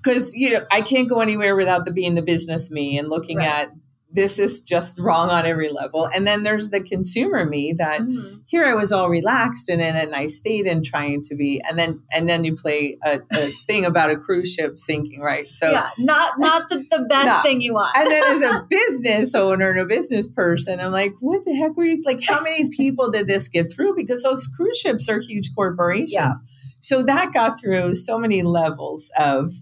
because 0.03 0.35
you 0.35 0.55
know 0.55 0.65
I 0.71 0.83
can't 0.83 1.09
go 1.09 1.21
anywhere 1.21 1.57
without 1.57 1.85
the 1.85 1.91
being 1.91 2.15
the 2.15 2.23
business 2.23 2.71
me 2.71 2.99
and 2.99 3.09
looking 3.09 3.39
right. 3.39 3.49
at 3.49 3.73
this 4.13 4.39
is 4.39 4.61
just 4.61 4.99
wrong 4.99 5.31
on 5.31 5.47
every 5.47 5.69
level. 5.69 6.09
And 6.15 6.27
then 6.27 6.43
there's 6.43 6.71
the 6.71 6.81
consumer 6.81 7.45
me 7.45 7.73
that 7.79 8.01
mm-hmm. 8.01 8.39
here 8.47 8.65
I 8.65 8.75
was 8.75 8.93
all 8.93 9.09
relaxed 9.09 9.69
and 9.69 9.81
in 9.81 9.97
a 9.97 10.07
nice 10.07 10.39
state 10.39 10.67
and 10.67 10.85
trying 10.85 11.23
to 11.23 11.37
be, 11.37 11.63
and 11.69 11.79
then 11.79 12.03
and 12.13 12.29
then 12.29 12.45
you 12.45 12.57
play 12.57 12.99
a, 13.05 13.21
a 13.33 13.47
thing 13.67 13.85
about 13.85 14.11
a 14.11 14.17
cruise 14.17 14.53
ship 14.53 14.79
sinking, 14.79 15.21
right? 15.21 15.47
So 15.49 15.71
yeah, 15.71 15.89
not 15.99 16.39
not 16.39 16.69
the, 16.69 16.85
the 16.91 17.07
best 17.09 17.27
no. 17.27 17.43
thing 17.43 17.61
you 17.61 17.75
want. 17.75 17.97
and 17.97 18.11
then 18.11 18.23
as 18.25 18.43
a 18.43 18.67
business 18.71 19.35
owner 19.35 19.71
and 19.71 19.79
a 19.79 19.87
business 19.87 20.29
person, 20.29 20.81
I'm 20.81 20.93
like, 20.93 21.15
what 21.21 21.45
the 21.45 21.55
heck 21.55 21.77
were 21.77 21.85
you 21.85 22.03
like? 22.05 22.23
How 22.23 22.43
many 22.43 22.69
people 22.71 23.11
did 23.11 23.29
this 23.29 23.49
get 23.49 23.73
through? 23.73 23.95
Because 23.95 24.23
those 24.23 24.47
cruise 24.49 24.79
ships 24.79 25.09
are 25.09 25.21
huge 25.21 25.55
corporations. 25.55 26.13
Yeah. 26.13 26.33
So 26.81 27.03
that 27.03 27.33
got 27.33 27.61
through 27.61 27.95
so 27.95 28.19
many 28.19 28.43
levels 28.43 29.11
of 29.19 29.53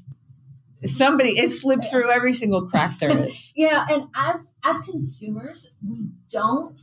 somebody 0.84 1.30
it 1.30 1.50
slips 1.50 1.90
through 1.90 2.10
every 2.10 2.32
single 2.32 2.68
crack 2.68 2.98
there 2.98 3.16
is. 3.24 3.52
Yeah 3.54 3.86
and 3.90 4.08
as 4.16 4.52
as 4.64 4.80
consumers 4.80 5.70
we 5.86 6.08
don't 6.28 6.80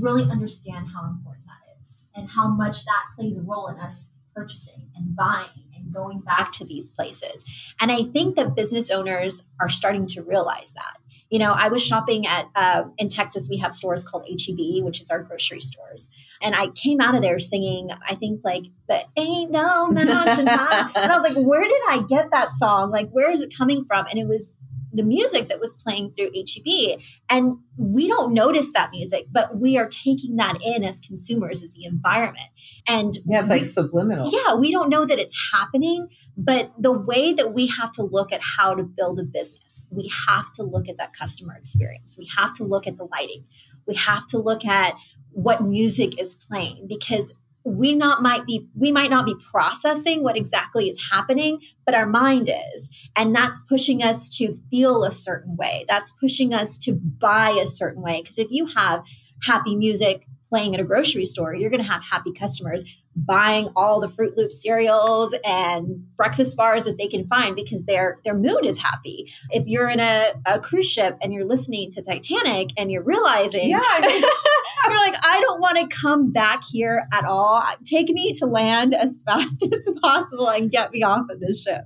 really 0.00 0.24
understand 0.30 0.88
how 0.94 1.04
important 1.04 1.46
that 1.46 1.80
is 1.80 2.04
and 2.14 2.30
how 2.30 2.48
much 2.48 2.84
that 2.84 3.04
plays 3.16 3.36
a 3.36 3.42
role 3.42 3.68
in 3.68 3.76
us 3.78 4.10
purchasing 4.34 4.88
and 4.96 5.16
buying 5.16 5.48
and 5.76 5.92
going 5.92 6.20
back 6.20 6.52
to 6.52 6.64
these 6.64 6.90
places. 6.90 7.44
And 7.80 7.90
i 7.90 8.02
think 8.02 8.36
that 8.36 8.54
business 8.54 8.90
owners 8.90 9.44
are 9.60 9.68
starting 9.68 10.06
to 10.08 10.22
realize 10.22 10.72
that 10.74 10.99
you 11.30 11.38
know, 11.38 11.54
I 11.56 11.68
was 11.68 11.82
shopping 11.82 12.26
at 12.26 12.48
uh, 12.56 12.84
in 12.98 13.08
Texas. 13.08 13.48
We 13.48 13.58
have 13.58 13.72
stores 13.72 14.04
called 14.04 14.26
HEB, 14.28 14.84
which 14.84 15.00
is 15.00 15.10
our 15.10 15.22
grocery 15.22 15.60
stores, 15.60 16.10
and 16.42 16.54
I 16.56 16.68
came 16.68 17.00
out 17.00 17.14
of 17.14 17.22
there 17.22 17.38
singing. 17.38 17.90
I 18.08 18.16
think 18.16 18.40
like 18.44 18.64
the 18.88 19.04
"Ain't 19.16 19.52
No 19.52 19.88
Mountain 19.88 20.46
High," 20.48 20.90
and 20.96 21.12
I 21.12 21.16
was 21.16 21.28
like, 21.34 21.42
"Where 21.42 21.62
did 21.62 21.82
I 21.88 22.02
get 22.08 22.32
that 22.32 22.52
song? 22.52 22.90
Like, 22.90 23.10
where 23.10 23.30
is 23.30 23.42
it 23.42 23.56
coming 23.56 23.84
from?" 23.84 24.06
And 24.10 24.18
it 24.18 24.26
was 24.26 24.56
the 24.92 25.02
music 25.02 25.48
that 25.48 25.60
was 25.60 25.76
playing 25.76 26.12
through 26.12 26.30
HEB. 26.34 27.00
And 27.28 27.58
we 27.76 28.08
don't 28.08 28.34
notice 28.34 28.72
that 28.72 28.90
music, 28.90 29.26
but 29.30 29.56
we 29.56 29.78
are 29.78 29.86
taking 29.88 30.36
that 30.36 30.58
in 30.64 30.84
as 30.84 31.00
consumers 31.00 31.62
as 31.62 31.74
the 31.74 31.84
environment. 31.84 32.48
And 32.88 33.16
yeah, 33.24 33.40
it's 33.40 33.48
we, 33.48 33.56
like 33.56 33.64
subliminal. 33.64 34.28
Yeah, 34.30 34.56
we 34.56 34.72
don't 34.72 34.88
know 34.88 35.04
that 35.04 35.18
it's 35.18 35.50
happening, 35.52 36.08
but 36.36 36.72
the 36.78 36.92
way 36.92 37.32
that 37.32 37.54
we 37.54 37.68
have 37.68 37.92
to 37.92 38.02
look 38.02 38.32
at 38.32 38.40
how 38.42 38.74
to 38.74 38.82
build 38.82 39.20
a 39.20 39.24
business, 39.24 39.86
we 39.90 40.10
have 40.26 40.50
to 40.52 40.62
look 40.62 40.88
at 40.88 40.98
that 40.98 41.12
customer 41.12 41.54
experience. 41.54 42.16
We 42.18 42.28
have 42.36 42.52
to 42.54 42.64
look 42.64 42.86
at 42.86 42.96
the 42.96 43.08
lighting. 43.10 43.44
We 43.86 43.94
have 43.96 44.26
to 44.28 44.38
look 44.38 44.64
at 44.64 44.96
what 45.32 45.62
music 45.62 46.20
is 46.20 46.34
playing 46.34 46.86
because 46.88 47.34
we 47.64 47.94
not 47.94 48.22
might 48.22 48.46
be 48.46 48.66
we 48.74 48.90
might 48.90 49.10
not 49.10 49.26
be 49.26 49.34
processing 49.50 50.22
what 50.22 50.36
exactly 50.36 50.88
is 50.88 51.10
happening 51.10 51.60
but 51.84 51.94
our 51.94 52.06
mind 52.06 52.48
is. 52.48 52.90
And 53.16 53.34
that's 53.34 53.60
pushing 53.68 54.02
us 54.02 54.28
to 54.38 54.54
feel 54.70 55.04
a 55.04 55.12
certain 55.12 55.56
way. 55.56 55.84
That's 55.88 56.12
pushing 56.12 56.54
us 56.54 56.78
to 56.78 56.92
buy 56.94 57.50
a 57.62 57.66
certain 57.66 58.02
way. 58.02 58.20
Because 58.22 58.38
if 58.38 58.48
you 58.50 58.66
have 58.66 59.02
happy 59.42 59.76
music 59.76 60.26
playing 60.48 60.74
at 60.74 60.80
a 60.80 60.84
grocery 60.84 61.24
store 61.24 61.54
you're 61.54 61.70
going 61.70 61.82
to 61.82 61.88
have 61.88 62.02
happy 62.02 62.32
customers 62.32 62.84
buying 63.16 63.68
all 63.76 64.00
the 64.00 64.08
Froot 64.08 64.36
Loop 64.36 64.52
cereals 64.52 65.34
and 65.44 66.04
breakfast 66.16 66.56
bars 66.56 66.84
that 66.84 66.96
they 66.98 67.08
can 67.08 67.26
find 67.26 67.56
because 67.56 67.84
their 67.84 68.18
their 68.24 68.34
mood 68.34 68.64
is 68.64 68.78
happy. 68.78 69.32
If 69.50 69.66
you're 69.66 69.88
in 69.88 70.00
a, 70.00 70.32
a 70.46 70.60
cruise 70.60 70.88
ship 70.90 71.16
and 71.22 71.32
you're 71.32 71.44
listening 71.44 71.90
to 71.92 72.02
Titanic 72.02 72.70
and 72.78 72.90
you're 72.90 73.02
realizing, 73.02 73.68
Yeah, 73.70 73.80
I 73.82 74.00
mean- 74.00 74.22
you're 74.88 74.98
like, 74.98 75.16
I 75.26 75.40
don't 75.40 75.60
want 75.60 75.78
to 75.78 75.96
come 75.96 76.32
back 76.32 76.62
here 76.70 77.06
at 77.12 77.24
all. 77.24 77.62
Take 77.84 78.08
me 78.10 78.32
to 78.34 78.46
land 78.46 78.94
as 78.94 79.22
fast 79.26 79.62
as 79.64 79.88
possible 80.02 80.48
and 80.48 80.70
get 80.70 80.92
me 80.92 81.02
off 81.02 81.26
of 81.30 81.40
this 81.40 81.62
ship. 81.62 81.82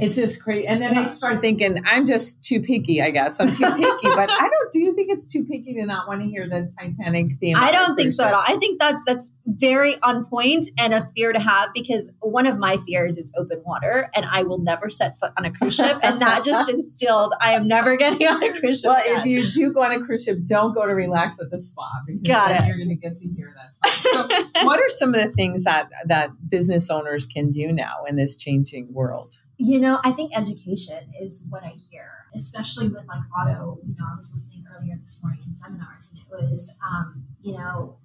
It's 0.00 0.16
just 0.16 0.42
crazy. 0.42 0.66
And 0.66 0.82
then 0.82 0.96
I 0.96 1.10
start 1.10 1.40
thinking, 1.40 1.78
I'm 1.84 2.06
just 2.06 2.42
too 2.42 2.60
picky, 2.60 3.02
I 3.02 3.10
guess. 3.10 3.40
I'm 3.40 3.52
too 3.52 3.64
picky. 3.64 4.14
but 4.14 4.30
I 4.30 4.48
don't, 4.48 4.72
do 4.72 4.80
you 4.80 4.94
think 4.94 5.10
it's 5.10 5.26
too 5.26 5.44
picky 5.44 5.74
to 5.74 5.86
not 5.86 6.08
want 6.08 6.22
to 6.22 6.28
hear 6.28 6.48
the 6.48 6.70
Titanic 6.78 7.26
theme? 7.38 7.56
I 7.56 7.72
don't 7.72 7.96
think 7.96 8.12
so 8.12 8.24
at 8.24 8.34
all. 8.34 8.42
I 8.46 8.56
think 8.56 8.78
that's 8.80 9.02
that's 9.04 9.32
very 9.46 10.00
on 10.02 10.24
point 10.24 10.66
and 10.78 10.94
a 10.94 11.04
fear 11.16 11.32
to 11.32 11.40
have 11.40 11.70
because 11.74 12.10
one 12.20 12.46
of 12.46 12.58
my 12.58 12.76
fears 12.78 13.18
is 13.18 13.32
open 13.36 13.62
water 13.64 14.08
and 14.14 14.24
I 14.30 14.42
will 14.44 14.58
never 14.58 14.88
set 14.90 15.18
foot 15.18 15.32
on 15.36 15.44
a 15.44 15.52
cruise 15.52 15.74
ship 15.76 15.98
and 16.02 16.20
that 16.22 16.44
just 16.44 16.70
instilled 16.70 17.34
I 17.40 17.52
am 17.52 17.66
never 17.66 17.96
getting 17.96 18.26
on 18.26 18.42
a 18.42 18.58
cruise 18.58 18.80
ship. 18.80 18.88
Well, 18.88 19.00
again. 19.02 19.18
if 19.18 19.26
you 19.26 19.50
do 19.50 19.72
go 19.72 19.82
on 19.82 19.92
a 19.92 20.04
cruise 20.04 20.24
ship, 20.24 20.38
don't 20.44 20.74
go 20.74 20.86
to 20.86 20.94
relax 20.94 21.40
at 21.40 21.50
the 21.50 21.58
spa 21.58 21.88
because 22.06 22.22
Got 22.26 22.48
then 22.48 22.64
it. 22.64 22.68
you're 22.68 22.76
going 22.76 22.88
to 22.88 22.94
get 22.94 23.14
to 23.16 23.28
hear 23.28 23.52
that. 23.54 23.90
So, 23.90 24.64
what 24.64 24.80
are 24.80 24.88
some 24.88 25.14
of 25.14 25.22
the 25.22 25.30
things 25.30 25.64
that 25.64 25.88
that 26.06 26.30
business 26.48 26.90
owners 26.90 27.26
can 27.26 27.50
do 27.50 27.72
now 27.72 28.04
in 28.08 28.16
this 28.16 28.36
changing 28.36 28.92
world? 28.92 29.36
You 29.62 29.78
know, 29.78 30.00
I 30.02 30.12
think 30.12 30.34
education 30.34 31.12
is 31.20 31.44
what 31.50 31.62
I 31.62 31.74
hear, 31.90 32.24
especially 32.34 32.88
with 32.88 33.06
like 33.06 33.20
auto. 33.38 33.78
You 33.86 33.94
know, 33.98 34.06
I 34.10 34.16
was 34.16 34.30
listening 34.32 34.64
earlier 34.74 34.96
this 34.98 35.20
morning 35.22 35.40
in 35.44 35.52
seminars, 35.52 36.10
and 36.10 36.18
it 36.18 36.26
was, 36.30 36.72
um, 36.82 37.26
you 37.42 37.52
know, 37.52 37.98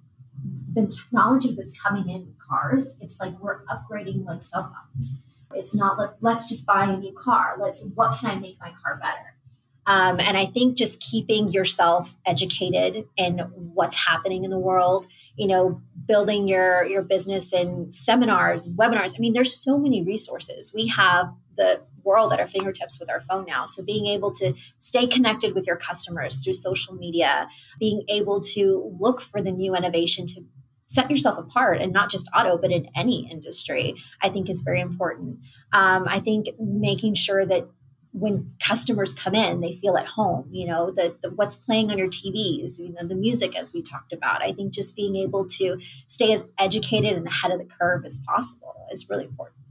the 0.74 0.86
technology 0.86 1.54
that's 1.56 1.72
coming 1.72 2.10
in 2.10 2.26
with 2.26 2.38
cars. 2.38 2.90
It's 3.00 3.18
like 3.20 3.40
we're 3.40 3.64
upgrading 3.64 4.26
like 4.26 4.42
cell 4.42 4.64
phones. 4.64 5.22
It's 5.54 5.74
not 5.74 5.96
like 5.96 6.10
let's 6.20 6.46
just 6.46 6.66
buy 6.66 6.84
a 6.84 6.96
new 6.98 7.14
car. 7.14 7.56
Let's 7.58 7.82
what 7.94 8.18
can 8.20 8.32
I 8.32 8.34
make 8.34 8.60
my 8.60 8.74
car 8.82 9.00
better? 9.00 9.36
Um, 9.86 10.20
and 10.20 10.36
I 10.36 10.44
think 10.44 10.76
just 10.76 11.00
keeping 11.00 11.48
yourself 11.48 12.16
educated 12.26 13.06
in 13.16 13.38
what's 13.38 13.96
happening 13.96 14.44
in 14.44 14.50
the 14.50 14.58
world, 14.58 15.06
you 15.36 15.46
know, 15.46 15.80
building 16.06 16.48
your 16.48 16.84
your 16.84 17.00
business 17.00 17.54
in 17.54 17.90
seminars 17.92 18.66
and 18.66 18.76
webinars. 18.76 19.14
I 19.16 19.20
mean, 19.20 19.32
there's 19.32 19.56
so 19.56 19.78
many 19.78 20.04
resources. 20.04 20.70
We 20.74 20.88
have 20.88 21.32
the 21.56 21.82
world 22.06 22.32
at 22.32 22.40
our 22.40 22.46
fingertips 22.46 22.98
with 22.98 23.10
our 23.10 23.20
phone 23.20 23.44
now. 23.46 23.66
So 23.66 23.82
being 23.82 24.06
able 24.06 24.32
to 24.32 24.54
stay 24.78 25.06
connected 25.06 25.54
with 25.54 25.66
your 25.66 25.76
customers 25.76 26.42
through 26.42 26.54
social 26.54 26.94
media, 26.94 27.48
being 27.78 28.04
able 28.08 28.40
to 28.54 28.96
look 28.98 29.20
for 29.20 29.42
the 29.42 29.50
new 29.50 29.74
innovation 29.74 30.26
to 30.28 30.44
set 30.88 31.10
yourself 31.10 31.36
apart 31.36 31.80
and 31.80 31.92
not 31.92 32.10
just 32.10 32.30
auto 32.34 32.56
but 32.56 32.70
in 32.70 32.88
any 32.96 33.28
industry 33.30 33.96
i 34.22 34.28
think 34.28 34.48
is 34.48 34.60
very 34.60 34.80
important. 34.80 35.38
Um, 35.72 36.04
i 36.06 36.20
think 36.20 36.46
making 36.60 37.14
sure 37.14 37.44
that 37.44 37.68
when 38.12 38.52
customers 38.64 39.12
come 39.12 39.34
in 39.34 39.60
they 39.60 39.72
feel 39.72 39.96
at 39.96 40.06
home 40.06 40.48
you 40.52 40.66
know 40.66 40.90
the, 40.90 41.16
what's 41.34 41.56
playing 41.56 41.90
on 41.90 41.98
your 41.98 42.08
tvs 42.08 42.78
you 42.78 42.92
know 42.92 43.06
the 43.06 43.16
music 43.16 43.58
as 43.58 43.72
we 43.72 43.82
talked 43.82 44.12
about. 44.12 44.42
I 44.42 44.52
think 44.52 44.72
just 44.72 44.94
being 44.94 45.16
able 45.16 45.46
to 45.58 45.78
stay 46.06 46.32
as 46.32 46.46
educated 46.58 47.14
and 47.14 47.26
ahead 47.26 47.50
of 47.50 47.58
the 47.58 47.66
curve 47.66 48.04
as 48.04 48.20
possible 48.20 48.86
is 48.92 49.10
really 49.10 49.24
important 49.24 49.65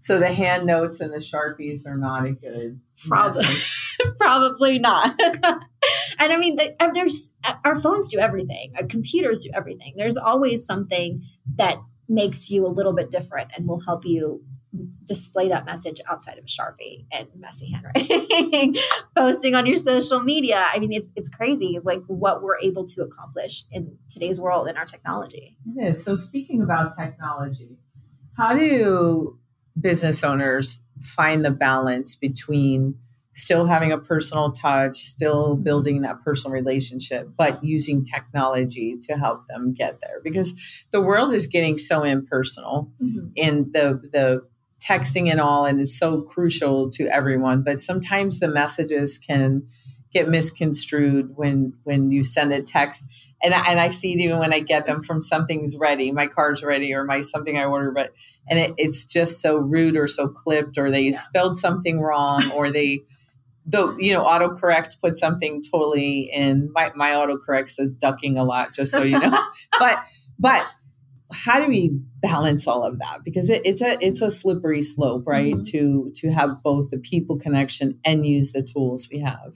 So 0.00 0.18
the 0.18 0.32
hand 0.32 0.66
notes 0.66 1.00
and 1.00 1.12
the 1.12 1.18
sharpies 1.18 1.86
are 1.86 1.96
not 1.96 2.26
a 2.26 2.32
good 2.32 2.80
Probably. 3.06 3.42
message. 3.42 3.76
probably 4.18 4.78
not 4.78 5.14
and 5.20 6.32
i 6.32 6.36
mean 6.38 6.56
the, 6.56 6.74
uh, 6.80 6.90
there's 6.94 7.32
our 7.66 7.78
phones 7.78 8.08
do 8.08 8.18
everything 8.18 8.72
our 8.78 8.86
computers 8.86 9.44
do 9.44 9.50
everything 9.54 9.92
there's 9.96 10.16
always 10.16 10.64
something 10.64 11.22
that 11.56 11.78
makes 12.08 12.50
you 12.50 12.66
a 12.66 12.68
little 12.68 12.94
bit 12.94 13.10
different 13.10 13.50
and 13.54 13.68
will 13.68 13.80
help 13.80 14.06
you 14.06 14.42
display 15.04 15.48
that 15.48 15.64
message 15.64 16.00
outside 16.08 16.38
of 16.38 16.44
a 16.44 16.46
Sharpie 16.46 17.04
and 17.12 17.28
messy 17.36 17.72
handwriting, 17.72 18.76
posting 19.16 19.54
on 19.54 19.66
your 19.66 19.76
social 19.76 20.20
media. 20.20 20.64
I 20.72 20.78
mean, 20.78 20.92
it's 20.92 21.10
it's 21.16 21.28
crazy 21.28 21.78
like 21.82 22.02
what 22.06 22.42
we're 22.42 22.58
able 22.60 22.84
to 22.86 23.02
accomplish 23.02 23.64
in 23.72 23.96
today's 24.08 24.40
world 24.40 24.68
in 24.68 24.76
our 24.76 24.84
technology. 24.84 25.56
It 25.76 25.88
is. 25.88 26.04
So 26.04 26.14
speaking 26.14 26.62
about 26.62 26.96
technology, 26.96 27.78
how 28.36 28.54
do 28.54 29.39
business 29.78 30.24
owners 30.24 30.80
find 31.00 31.44
the 31.44 31.50
balance 31.50 32.14
between 32.14 32.94
still 33.32 33.66
having 33.66 33.92
a 33.92 33.98
personal 33.98 34.52
touch, 34.52 34.96
still 34.96 35.56
building 35.56 36.02
that 36.02 36.22
personal 36.22 36.52
relationship, 36.52 37.28
but 37.36 37.62
using 37.62 38.04
technology 38.04 38.96
to 39.02 39.16
help 39.16 39.46
them 39.48 39.72
get 39.72 40.00
there? 40.00 40.20
Because 40.22 40.54
the 40.90 41.00
world 41.00 41.32
is 41.32 41.46
getting 41.46 41.78
so 41.78 42.02
impersonal 42.02 42.90
mm-hmm. 43.02 43.28
in 43.36 43.70
the 43.72 44.00
the 44.12 44.42
texting 44.80 45.30
and 45.30 45.40
all 45.40 45.66
and 45.66 45.78
is 45.78 45.96
so 45.96 46.22
crucial 46.22 46.88
to 46.88 47.06
everyone 47.08 47.62
but 47.62 47.82
sometimes 47.82 48.40
the 48.40 48.48
messages 48.48 49.18
can 49.18 49.62
get 50.12 50.28
misconstrued 50.28 51.36
when 51.36 51.72
when 51.84 52.10
you 52.10 52.22
send 52.24 52.52
a 52.52 52.62
text. 52.62 53.06
And 53.42 53.54
I, 53.54 53.64
and 53.70 53.80
I 53.80 53.88
see 53.88 54.12
it 54.12 54.20
even 54.20 54.38
when 54.38 54.52
I 54.52 54.60
get 54.60 54.84
them 54.84 55.02
from 55.02 55.22
something's 55.22 55.74
ready 55.78 56.12
my 56.12 56.26
card's 56.26 56.62
ready 56.62 56.92
or 56.92 57.04
my 57.04 57.22
something 57.22 57.56
I 57.56 57.64
order 57.64 57.90
but 57.90 58.12
and 58.48 58.58
it, 58.58 58.74
it's 58.76 59.06
just 59.06 59.40
so 59.40 59.56
rude 59.56 59.96
or 59.96 60.06
so 60.08 60.28
clipped 60.28 60.76
or 60.76 60.90
they 60.90 61.10
spelled 61.10 61.56
something 61.56 62.00
wrong 62.00 62.42
or 62.54 62.70
they 62.70 63.00
the 63.66 63.96
you 63.98 64.12
know 64.12 64.24
autocorrect 64.24 65.00
put 65.00 65.16
something 65.16 65.62
totally 65.70 66.30
in. 66.34 66.70
My 66.74 66.90
my 66.94 67.10
autocorrect 67.10 67.70
says 67.70 67.94
ducking 67.94 68.36
a 68.36 68.44
lot 68.44 68.74
just 68.74 68.92
so 68.92 69.02
you 69.02 69.18
know. 69.18 69.38
But 69.78 70.02
but 70.38 70.66
how 71.32 71.60
do 71.60 71.68
we 71.68 71.92
balance 72.20 72.66
all 72.66 72.82
of 72.82 72.98
that? 72.98 73.22
Because 73.24 73.48
it, 73.50 73.62
it's 73.64 73.80
a 73.82 73.96
it's 74.04 74.20
a 74.20 74.30
slippery 74.30 74.82
slope 74.82 75.24
right 75.26 75.54
Mhm. 75.54 75.64
to 75.70 76.12
to 76.16 76.30
have 76.32 76.62
both 76.64 76.90
the 76.90 76.98
people 76.98 77.38
connection 77.38 77.98
and 78.04 78.26
use 78.26 78.52
the 78.52 78.62
tools 78.62 79.08
we 79.12 79.20
have 79.20 79.54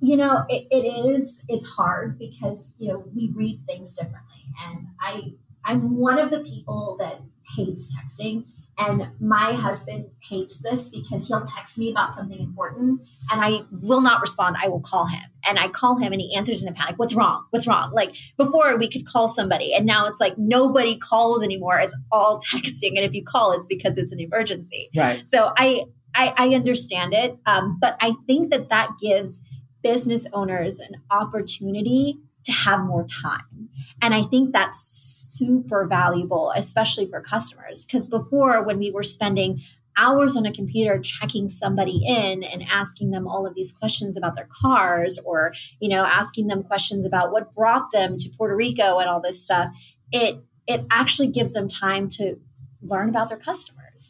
You 0.00 0.16
know, 0.16 0.44
it, 0.48 0.66
it 0.70 0.84
is. 0.84 1.44
It's 1.48 1.66
hard 1.66 2.18
because 2.18 2.74
you 2.78 2.88
know 2.88 3.04
we 3.14 3.30
read 3.34 3.60
things 3.68 3.94
differently, 3.94 4.44
and 4.66 4.88
I 5.00 5.34
I'm 5.64 5.96
one 5.96 6.18
of 6.18 6.30
the 6.30 6.40
people 6.40 6.96
that 7.00 7.20
hates 7.54 7.94
texting, 7.94 8.46
and 8.78 9.10
my 9.20 9.52
husband 9.52 10.06
hates 10.20 10.62
this 10.62 10.90
because 10.90 11.28
he'll 11.28 11.44
text 11.44 11.78
me 11.78 11.90
about 11.90 12.14
something 12.14 12.40
important, 12.40 13.02
and 13.30 13.40
I 13.40 13.60
will 13.82 14.00
not 14.00 14.22
respond. 14.22 14.56
I 14.58 14.68
will 14.68 14.80
call 14.80 15.06
him, 15.06 15.22
and 15.46 15.58
I 15.58 15.68
call 15.68 15.98
him, 15.98 16.12
and 16.12 16.20
he 16.20 16.34
answers 16.34 16.62
in 16.62 16.68
a 16.68 16.72
panic. 16.72 16.98
What's 16.98 17.14
wrong? 17.14 17.46
What's 17.50 17.66
wrong? 17.66 17.92
Like 17.92 18.16
before, 18.38 18.78
we 18.78 18.90
could 18.90 19.06
call 19.06 19.28
somebody, 19.28 19.74
and 19.74 19.84
now 19.84 20.06
it's 20.06 20.20
like 20.20 20.38
nobody 20.38 20.96
calls 20.96 21.42
anymore. 21.42 21.78
It's 21.78 21.96
all 22.10 22.40
texting, 22.52 22.96
and 22.96 23.00
if 23.04 23.12
you 23.12 23.24
call, 23.24 23.52
it's 23.52 23.66
because 23.66 23.98
it's 23.98 24.12
an 24.12 24.20
emergency. 24.20 24.88
right 24.96 25.26
So 25.26 25.52
I 25.56 25.84
I, 26.14 26.34
I 26.36 26.54
understand 26.54 27.14
it, 27.14 27.36
um, 27.46 27.78
but 27.80 27.96
I 28.00 28.14
think 28.26 28.50
that 28.50 28.70
that 28.70 28.90
gives 29.00 29.40
business 29.82 30.26
owners 30.32 30.80
an 30.80 31.00
opportunity 31.10 32.18
to 32.44 32.52
have 32.52 32.80
more 32.80 33.04
time, 33.04 33.68
and 34.02 34.14
I 34.14 34.22
think 34.22 34.52
that's 34.52 34.78
super 35.30 35.86
valuable, 35.86 36.52
especially 36.56 37.06
for 37.06 37.20
customers. 37.20 37.84
Because 37.86 38.06
before, 38.06 38.64
when 38.64 38.78
we 38.78 38.90
were 38.90 39.02
spending 39.02 39.60
hours 39.96 40.36
on 40.36 40.46
a 40.46 40.52
computer 40.52 40.98
checking 40.98 41.48
somebody 41.48 42.00
in 42.06 42.42
and 42.44 42.64
asking 42.70 43.10
them 43.10 43.26
all 43.26 43.46
of 43.46 43.54
these 43.54 43.72
questions 43.72 44.16
about 44.16 44.36
their 44.36 44.48
cars 44.62 45.18
or 45.24 45.52
you 45.80 45.88
know 45.88 46.04
asking 46.04 46.46
them 46.46 46.62
questions 46.62 47.04
about 47.04 47.32
what 47.32 47.52
brought 47.54 47.90
them 47.92 48.16
to 48.16 48.30
Puerto 48.30 48.54
Rico 48.54 48.98
and 48.98 49.08
all 49.08 49.20
this 49.20 49.42
stuff 49.42 49.68
it 50.12 50.42
it 50.66 50.84
actually 50.90 51.28
gives 51.28 51.52
them 51.52 51.68
time 51.68 52.08
to 52.08 52.36
learn 52.82 53.08
about 53.08 53.28
their 53.28 53.38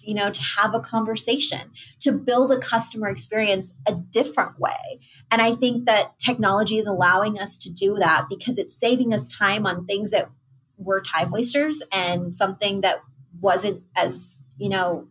you 0.05 0.15
know 0.15 0.31
to 0.31 0.43
have 0.59 0.75
a 0.75 0.81
conversation 0.81 1.71
to 2.01 2.13
build 2.13 2.53
a 2.53 2.59
customer 2.59 3.09
experience 3.09 3.75
a 3.87 3.95
different 3.95 4.59
way. 4.59 5.01
And 5.31 5.41
i 5.43 5.55
think 5.55 5.87
that 5.87 6.19
technology 6.19 6.79
is 6.79 6.87
allowing 6.87 7.39
us 7.39 7.59
to 7.59 7.73
do 7.73 7.97
that 7.97 8.27
because 8.29 8.59
it's 8.59 8.79
saving 8.79 9.13
us 9.13 9.29
time 9.29 9.67
on 9.67 9.87
things 9.87 10.11
that 10.11 10.31
were 10.79 11.01
time 11.01 11.31
wasters 11.31 11.83
and 11.93 12.33
something 12.33 12.81
that 12.81 13.01
wasn't 13.41 13.83
as 13.97 14.41
you 14.57 14.69
know 14.69 15.07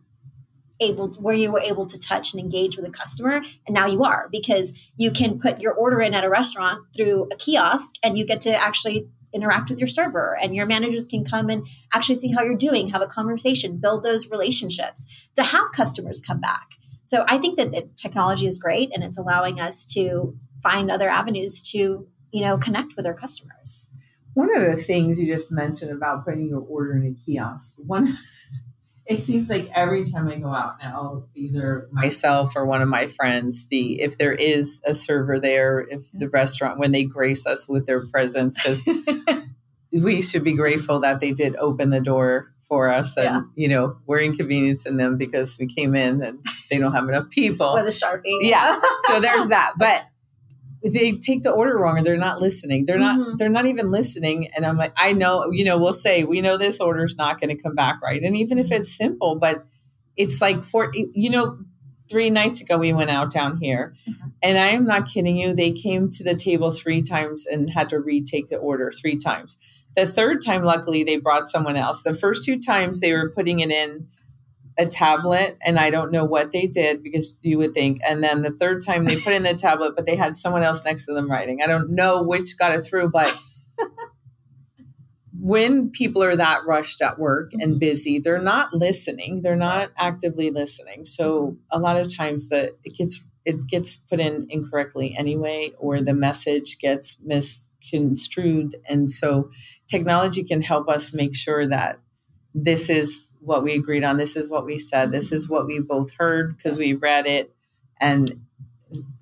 able 0.82 1.10
to, 1.10 1.20
where 1.20 1.34
you 1.34 1.52
were 1.52 1.60
able 1.60 1.86
to 1.86 1.98
touch 1.98 2.32
and 2.32 2.42
engage 2.42 2.76
with 2.76 2.86
a 2.86 2.90
customer 2.90 3.42
and 3.66 3.74
now 3.74 3.86
you 3.86 4.02
are 4.02 4.28
because 4.32 4.72
you 4.96 5.10
can 5.10 5.38
put 5.38 5.60
your 5.60 5.74
order 5.74 6.00
in 6.00 6.14
at 6.14 6.24
a 6.24 6.30
restaurant 6.30 6.84
through 6.96 7.28
a 7.30 7.36
kiosk 7.36 7.94
and 8.02 8.16
you 8.16 8.24
get 8.26 8.40
to 8.40 8.50
actually 8.50 9.08
interact 9.32 9.70
with 9.70 9.78
your 9.78 9.86
server 9.86 10.36
and 10.40 10.54
your 10.54 10.66
managers 10.66 11.06
can 11.06 11.24
come 11.24 11.48
and 11.48 11.66
actually 11.92 12.16
see 12.16 12.32
how 12.32 12.42
you're 12.42 12.56
doing 12.56 12.88
have 12.88 13.02
a 13.02 13.06
conversation 13.06 13.78
build 13.78 14.02
those 14.02 14.30
relationships 14.30 15.06
to 15.34 15.42
have 15.42 15.72
customers 15.74 16.20
come 16.26 16.40
back. 16.40 16.68
So 17.06 17.24
i 17.28 17.38
think 17.38 17.56
that 17.58 17.72
the 17.72 17.88
technology 17.96 18.46
is 18.46 18.58
great 18.58 18.90
and 18.94 19.02
it's 19.02 19.18
allowing 19.18 19.60
us 19.60 19.84
to 19.86 20.36
find 20.62 20.90
other 20.90 21.08
avenues 21.08 21.62
to 21.72 22.06
you 22.32 22.40
know 22.42 22.58
connect 22.58 22.96
with 22.96 23.06
our 23.06 23.14
customers. 23.14 23.88
One 24.34 24.54
of 24.54 24.62
the 24.62 24.76
things 24.76 25.20
you 25.20 25.26
just 25.26 25.50
mentioned 25.50 25.90
about 25.90 26.24
putting 26.24 26.48
your 26.48 26.60
order 26.60 26.96
in 26.96 27.06
a 27.06 27.24
kiosk 27.24 27.74
one 27.76 28.16
it 29.10 29.18
seems 29.18 29.50
like 29.50 29.68
every 29.74 30.04
time 30.04 30.28
i 30.28 30.36
go 30.36 30.54
out 30.54 30.76
now 30.82 31.24
either 31.34 31.88
myself 31.92 32.54
or 32.56 32.64
one 32.64 32.80
of 32.80 32.88
my 32.88 33.06
friends 33.06 33.68
the 33.68 34.00
if 34.00 34.16
there 34.16 34.32
is 34.32 34.80
a 34.86 34.94
server 34.94 35.38
there 35.38 35.80
if 35.90 36.02
the 36.14 36.28
restaurant 36.28 36.78
when 36.78 36.92
they 36.92 37.04
grace 37.04 37.46
us 37.46 37.68
with 37.68 37.86
their 37.86 38.06
presence 38.06 38.56
because 38.62 38.88
we 39.92 40.22
should 40.22 40.44
be 40.44 40.54
grateful 40.54 41.00
that 41.00 41.20
they 41.20 41.32
did 41.32 41.56
open 41.56 41.90
the 41.90 42.00
door 42.00 42.52
for 42.70 42.88
us 42.88 43.16
and 43.16 43.24
yeah. 43.24 43.42
you 43.56 43.68
know 43.68 43.96
we're 44.06 44.20
inconveniencing 44.20 44.96
them 44.96 45.18
because 45.18 45.58
we 45.58 45.66
came 45.66 45.96
in 45.96 46.22
and 46.22 46.38
they 46.70 46.78
don't 46.78 46.92
have 46.92 47.08
enough 47.08 47.28
people. 47.28 47.74
With 47.74 47.86
a 47.86 47.90
sharpie. 47.90 48.22
Yeah. 48.42 48.80
So 49.04 49.18
there's 49.18 49.48
that. 49.48 49.72
But 49.76 50.06
they 50.82 51.12
take 51.12 51.42
the 51.42 51.50
order 51.50 51.76
wrong 51.76 51.98
or 51.98 52.02
they're 52.02 52.16
not 52.16 52.40
listening 52.40 52.84
they're 52.86 52.98
not 52.98 53.18
mm-hmm. 53.18 53.36
they're 53.36 53.48
not 53.48 53.66
even 53.66 53.90
listening 53.90 54.48
and 54.56 54.64
i'm 54.64 54.76
like 54.76 54.92
i 54.96 55.12
know 55.12 55.50
you 55.50 55.64
know 55.64 55.78
we'll 55.78 55.92
say 55.92 56.24
we 56.24 56.40
know 56.40 56.56
this 56.56 56.80
order 56.80 57.04
is 57.04 57.16
not 57.16 57.40
going 57.40 57.54
to 57.54 57.62
come 57.62 57.74
back 57.74 58.00
right 58.02 58.22
and 58.22 58.36
even 58.36 58.58
if 58.58 58.70
it's 58.72 58.94
simple 58.94 59.38
but 59.38 59.64
it's 60.16 60.40
like 60.40 60.62
for 60.64 60.90
you 60.94 61.30
know 61.30 61.58
three 62.10 62.30
nights 62.30 62.60
ago 62.60 62.76
we 62.76 62.92
went 62.92 63.10
out 63.10 63.30
down 63.30 63.58
here 63.58 63.94
mm-hmm. 64.08 64.28
and 64.42 64.58
i 64.58 64.68
am 64.68 64.84
not 64.84 65.08
kidding 65.08 65.36
you 65.36 65.54
they 65.54 65.70
came 65.70 66.08
to 66.10 66.24
the 66.24 66.34
table 66.34 66.70
three 66.70 67.02
times 67.02 67.46
and 67.46 67.70
had 67.70 67.88
to 67.88 68.00
retake 68.00 68.48
the 68.48 68.56
order 68.56 68.90
three 68.90 69.16
times 69.16 69.56
the 69.96 70.06
third 70.06 70.40
time, 70.40 70.62
luckily, 70.62 71.04
they 71.04 71.16
brought 71.16 71.46
someone 71.46 71.76
else. 71.76 72.02
The 72.02 72.14
first 72.14 72.44
two 72.44 72.58
times 72.58 73.00
they 73.00 73.12
were 73.12 73.30
putting 73.30 73.60
it 73.60 73.70
in 73.70 74.06
a 74.80 74.86
tablet, 74.86 75.58
and 75.64 75.78
I 75.78 75.90
don't 75.90 76.10
know 76.10 76.24
what 76.24 76.52
they 76.52 76.66
did 76.66 77.02
because 77.02 77.38
you 77.42 77.58
would 77.58 77.74
think. 77.74 78.00
And 78.06 78.24
then 78.24 78.42
the 78.42 78.50
third 78.50 78.80
time 78.84 79.04
they 79.04 79.16
put 79.20 79.34
in 79.34 79.42
the 79.42 79.54
tablet, 79.54 79.94
but 79.94 80.06
they 80.06 80.16
had 80.16 80.34
someone 80.34 80.62
else 80.62 80.84
next 80.84 81.06
to 81.06 81.12
them 81.12 81.30
writing. 81.30 81.62
I 81.62 81.66
don't 81.66 81.90
know 81.90 82.22
which 82.22 82.58
got 82.58 82.72
it 82.72 82.86
through, 82.86 83.10
but 83.10 83.36
when 85.38 85.90
people 85.90 86.22
are 86.22 86.36
that 86.36 86.62
rushed 86.66 87.02
at 87.02 87.18
work 87.18 87.52
and 87.52 87.72
mm-hmm. 87.72 87.78
busy, 87.78 88.18
they're 88.18 88.40
not 88.40 88.72
listening. 88.72 89.42
They're 89.42 89.56
not 89.56 89.90
actively 89.96 90.50
listening. 90.50 91.04
So 91.04 91.56
a 91.70 91.78
lot 91.78 91.98
of 91.98 92.14
times 92.14 92.48
that 92.48 92.76
it 92.84 92.96
gets 92.96 93.22
it 93.46 93.66
gets 93.66 93.98
put 93.98 94.20
in 94.20 94.46
incorrectly 94.50 95.14
anyway, 95.16 95.72
or 95.78 96.02
the 96.02 96.12
message 96.12 96.78
gets 96.78 97.18
misconstrued. 97.24 98.76
And 98.86 99.10
so 99.10 99.50
technology 99.88 100.44
can 100.44 100.60
help 100.60 100.88
us 100.90 101.14
make 101.14 101.34
sure 101.34 101.66
that 101.66 101.98
this 102.54 102.90
is 102.90 103.34
what 103.40 103.62
we 103.62 103.74
agreed 103.74 104.04
on, 104.04 104.16
this 104.16 104.36
is 104.36 104.50
what 104.50 104.66
we 104.66 104.78
said, 104.78 105.12
this 105.12 105.32
is 105.32 105.48
what 105.48 105.66
we 105.66 105.78
both 105.78 106.14
heard 106.14 106.56
because 106.56 106.78
we 106.78 106.94
read 106.94 107.26
it. 107.26 107.54
And 108.00 108.44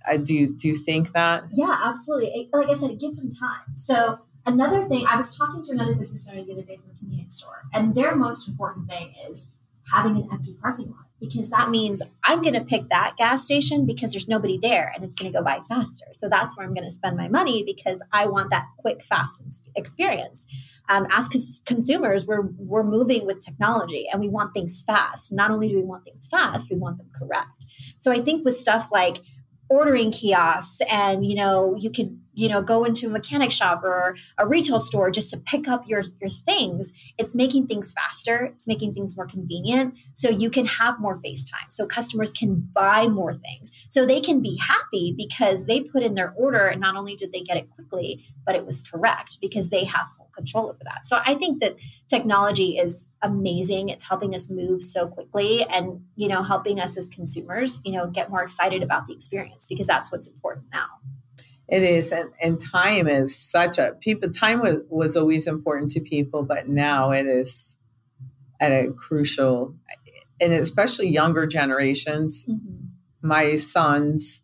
I 0.06 0.16
do 0.16 0.54
do 0.54 0.68
you 0.68 0.74
think 0.74 1.12
that? 1.12 1.44
Yeah, 1.52 1.76
absolutely. 1.84 2.48
Like 2.52 2.68
I 2.68 2.74
said, 2.74 2.90
it 2.90 3.00
gives 3.00 3.18
them 3.18 3.28
time. 3.28 3.74
So 3.74 4.20
another 4.46 4.88
thing, 4.88 5.04
I 5.08 5.16
was 5.16 5.36
talking 5.36 5.62
to 5.62 5.72
another 5.72 5.94
business 5.94 6.26
owner 6.30 6.42
the 6.42 6.52
other 6.52 6.62
day 6.62 6.76
from 6.76 6.92
a 6.94 6.98
convenience 6.98 7.36
store, 7.36 7.64
and 7.74 7.94
their 7.94 8.14
most 8.14 8.48
important 8.48 8.88
thing 8.88 9.12
is 9.28 9.48
having 9.92 10.16
an 10.16 10.28
empty 10.32 10.54
parking 10.60 10.86
lot 10.86 11.07
because 11.20 11.48
that 11.50 11.70
means 11.70 12.02
I'm 12.24 12.42
going 12.42 12.54
to 12.54 12.64
pick 12.64 12.88
that 12.90 13.14
gas 13.16 13.44
station 13.44 13.86
because 13.86 14.12
there's 14.12 14.28
nobody 14.28 14.58
there 14.60 14.92
and 14.94 15.04
it's 15.04 15.14
going 15.14 15.32
to 15.32 15.38
go 15.38 15.44
by 15.44 15.60
faster. 15.68 16.06
So 16.12 16.28
that's 16.28 16.56
where 16.56 16.66
I'm 16.66 16.74
going 16.74 16.86
to 16.86 16.94
spend 16.94 17.16
my 17.16 17.28
money 17.28 17.64
because 17.66 18.04
I 18.12 18.26
want 18.26 18.50
that 18.50 18.66
quick, 18.78 19.04
fast 19.04 19.42
experience. 19.76 20.46
Um, 20.88 21.06
as 21.10 21.28
cons- 21.28 21.62
consumers, 21.66 22.26
we're 22.26 22.48
we're 22.56 22.84
moving 22.84 23.26
with 23.26 23.44
technology 23.44 24.06
and 24.10 24.20
we 24.20 24.28
want 24.28 24.54
things 24.54 24.82
fast. 24.86 25.32
Not 25.32 25.50
only 25.50 25.68
do 25.68 25.76
we 25.76 25.82
want 25.82 26.04
things 26.04 26.26
fast, 26.26 26.70
we 26.70 26.76
want 26.76 26.98
them 26.98 27.10
correct. 27.18 27.66
So 27.98 28.10
I 28.10 28.22
think 28.22 28.44
with 28.44 28.56
stuff 28.56 28.88
like 28.90 29.18
ordering 29.68 30.10
kiosks 30.10 30.78
and 30.90 31.26
you 31.26 31.36
know 31.36 31.76
you 31.78 31.90
could 31.90 32.18
you 32.38 32.48
know 32.48 32.62
go 32.62 32.84
into 32.84 33.06
a 33.06 33.10
mechanic 33.10 33.50
shop 33.50 33.82
or 33.84 34.16
a 34.38 34.46
retail 34.46 34.80
store 34.80 35.10
just 35.10 35.30
to 35.30 35.36
pick 35.36 35.68
up 35.68 35.82
your 35.86 36.02
your 36.20 36.30
things 36.30 36.92
it's 37.18 37.34
making 37.34 37.66
things 37.66 37.92
faster 37.92 38.50
it's 38.54 38.66
making 38.66 38.94
things 38.94 39.16
more 39.16 39.26
convenient 39.26 39.94
so 40.14 40.28
you 40.28 40.50
can 40.50 40.66
have 40.66 41.00
more 41.00 41.16
face 41.18 41.44
time 41.44 41.68
so 41.70 41.86
customers 41.86 42.32
can 42.32 42.68
buy 42.72 43.08
more 43.08 43.34
things. 43.34 43.70
So 43.88 44.04
they 44.04 44.20
can 44.20 44.40
be 44.40 44.58
happy 44.58 45.14
because 45.16 45.64
they 45.64 45.82
put 45.82 46.02
in 46.02 46.14
their 46.14 46.32
order 46.36 46.66
and 46.66 46.80
not 46.80 46.96
only 46.96 47.14
did 47.14 47.32
they 47.32 47.40
get 47.40 47.56
it 47.56 47.70
quickly 47.70 48.24
but 48.44 48.54
it 48.54 48.64
was 48.64 48.82
correct 48.82 49.38
because 49.42 49.68
they 49.68 49.84
have 49.84 50.08
full 50.16 50.30
control 50.34 50.68
over 50.68 50.78
that. 50.84 51.06
So 51.06 51.20
i 51.24 51.34
think 51.34 51.60
that 51.60 51.76
technology 52.08 52.78
is 52.78 53.08
amazing. 53.22 53.88
It's 53.88 54.04
helping 54.04 54.34
us 54.34 54.50
move 54.50 54.82
so 54.82 55.08
quickly 55.08 55.64
and 55.64 56.02
you 56.16 56.28
know 56.28 56.42
helping 56.42 56.80
us 56.80 56.96
as 56.96 57.08
consumers 57.08 57.80
you 57.84 57.92
know 57.92 58.06
get 58.06 58.30
more 58.30 58.42
excited 58.42 58.82
about 58.82 59.06
the 59.06 59.14
experience 59.14 59.66
because 59.66 59.86
that's 59.86 60.10
what's 60.12 60.26
important 60.26 60.66
now 60.72 60.88
it 61.68 61.82
is, 61.82 62.12
and, 62.12 62.30
and 62.42 62.58
time 62.58 63.08
is 63.08 63.36
such 63.36 63.78
a 63.78 63.92
people. 64.00 64.30
Time 64.30 64.60
was 64.60 64.78
was 64.88 65.16
always 65.16 65.46
important 65.46 65.90
to 65.92 66.00
people, 66.00 66.42
but 66.42 66.68
now 66.68 67.10
it 67.10 67.26
is 67.26 67.76
at 68.58 68.72
a 68.72 68.90
crucial, 68.92 69.74
and 70.40 70.52
especially 70.52 71.08
younger 71.08 71.46
generations. 71.46 72.46
Mm-hmm. 72.46 72.86
My 73.20 73.56
sons, 73.56 74.42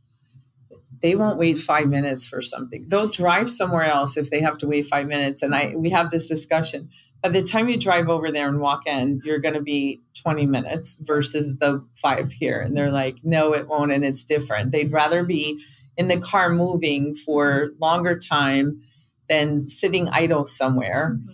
they 1.00 1.14
won't 1.14 1.38
wait 1.38 1.58
five 1.58 1.88
minutes 1.88 2.28
for 2.28 2.42
something. 2.42 2.86
They'll 2.88 3.08
drive 3.08 3.48
somewhere 3.48 3.84
else 3.84 4.18
if 4.18 4.30
they 4.30 4.40
have 4.40 4.58
to 4.58 4.66
wait 4.66 4.86
five 4.86 5.06
minutes. 5.06 5.40
And 5.42 5.54
I 5.54 5.74
we 5.74 5.90
have 5.90 6.10
this 6.10 6.28
discussion. 6.28 6.90
By 7.22 7.30
the 7.30 7.42
time 7.42 7.70
you 7.70 7.78
drive 7.78 8.10
over 8.10 8.30
there 8.30 8.48
and 8.48 8.60
walk 8.60 8.86
in, 8.86 9.22
you're 9.24 9.38
going 9.38 9.54
to 9.54 9.62
be 9.62 10.02
20 10.22 10.44
minutes 10.44 10.98
versus 11.00 11.56
the 11.56 11.82
five 11.94 12.30
here. 12.30 12.60
And 12.60 12.76
they're 12.76 12.92
like, 12.92 13.16
no, 13.24 13.54
it 13.54 13.66
won't. 13.66 13.92
And 13.92 14.04
it's 14.04 14.24
different. 14.24 14.72
They'd 14.72 14.92
rather 14.92 15.24
be 15.24 15.58
in 15.96 16.08
the 16.08 16.18
car 16.18 16.50
moving 16.50 17.14
for 17.14 17.70
longer 17.80 18.18
time 18.18 18.80
than 19.28 19.68
sitting 19.68 20.08
idle 20.08 20.44
somewhere. 20.44 21.16
Mm-hmm. 21.16 21.30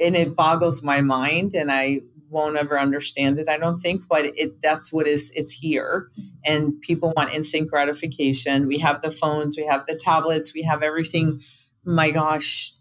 And 0.00 0.16
it 0.16 0.34
boggles 0.34 0.82
my 0.82 1.00
mind 1.00 1.54
and 1.54 1.70
I 1.70 2.00
won't 2.30 2.56
ever 2.56 2.78
understand 2.78 3.38
it, 3.38 3.48
I 3.48 3.58
don't 3.58 3.80
think, 3.80 4.02
but 4.08 4.24
it 4.24 4.62
that's 4.62 4.92
what 4.92 5.06
is 5.06 5.32
it's 5.34 5.52
here. 5.52 6.08
Mm-hmm. 6.12 6.28
And 6.44 6.80
people 6.80 7.12
want 7.16 7.34
instant 7.34 7.68
gratification. 7.68 8.68
We 8.68 8.78
have 8.78 9.02
the 9.02 9.10
phones, 9.10 9.56
we 9.56 9.66
have 9.66 9.86
the 9.86 9.96
tablets, 9.96 10.54
we 10.54 10.62
have 10.62 10.82
everything. 10.82 11.40
My 11.84 12.10
gosh, 12.10 12.74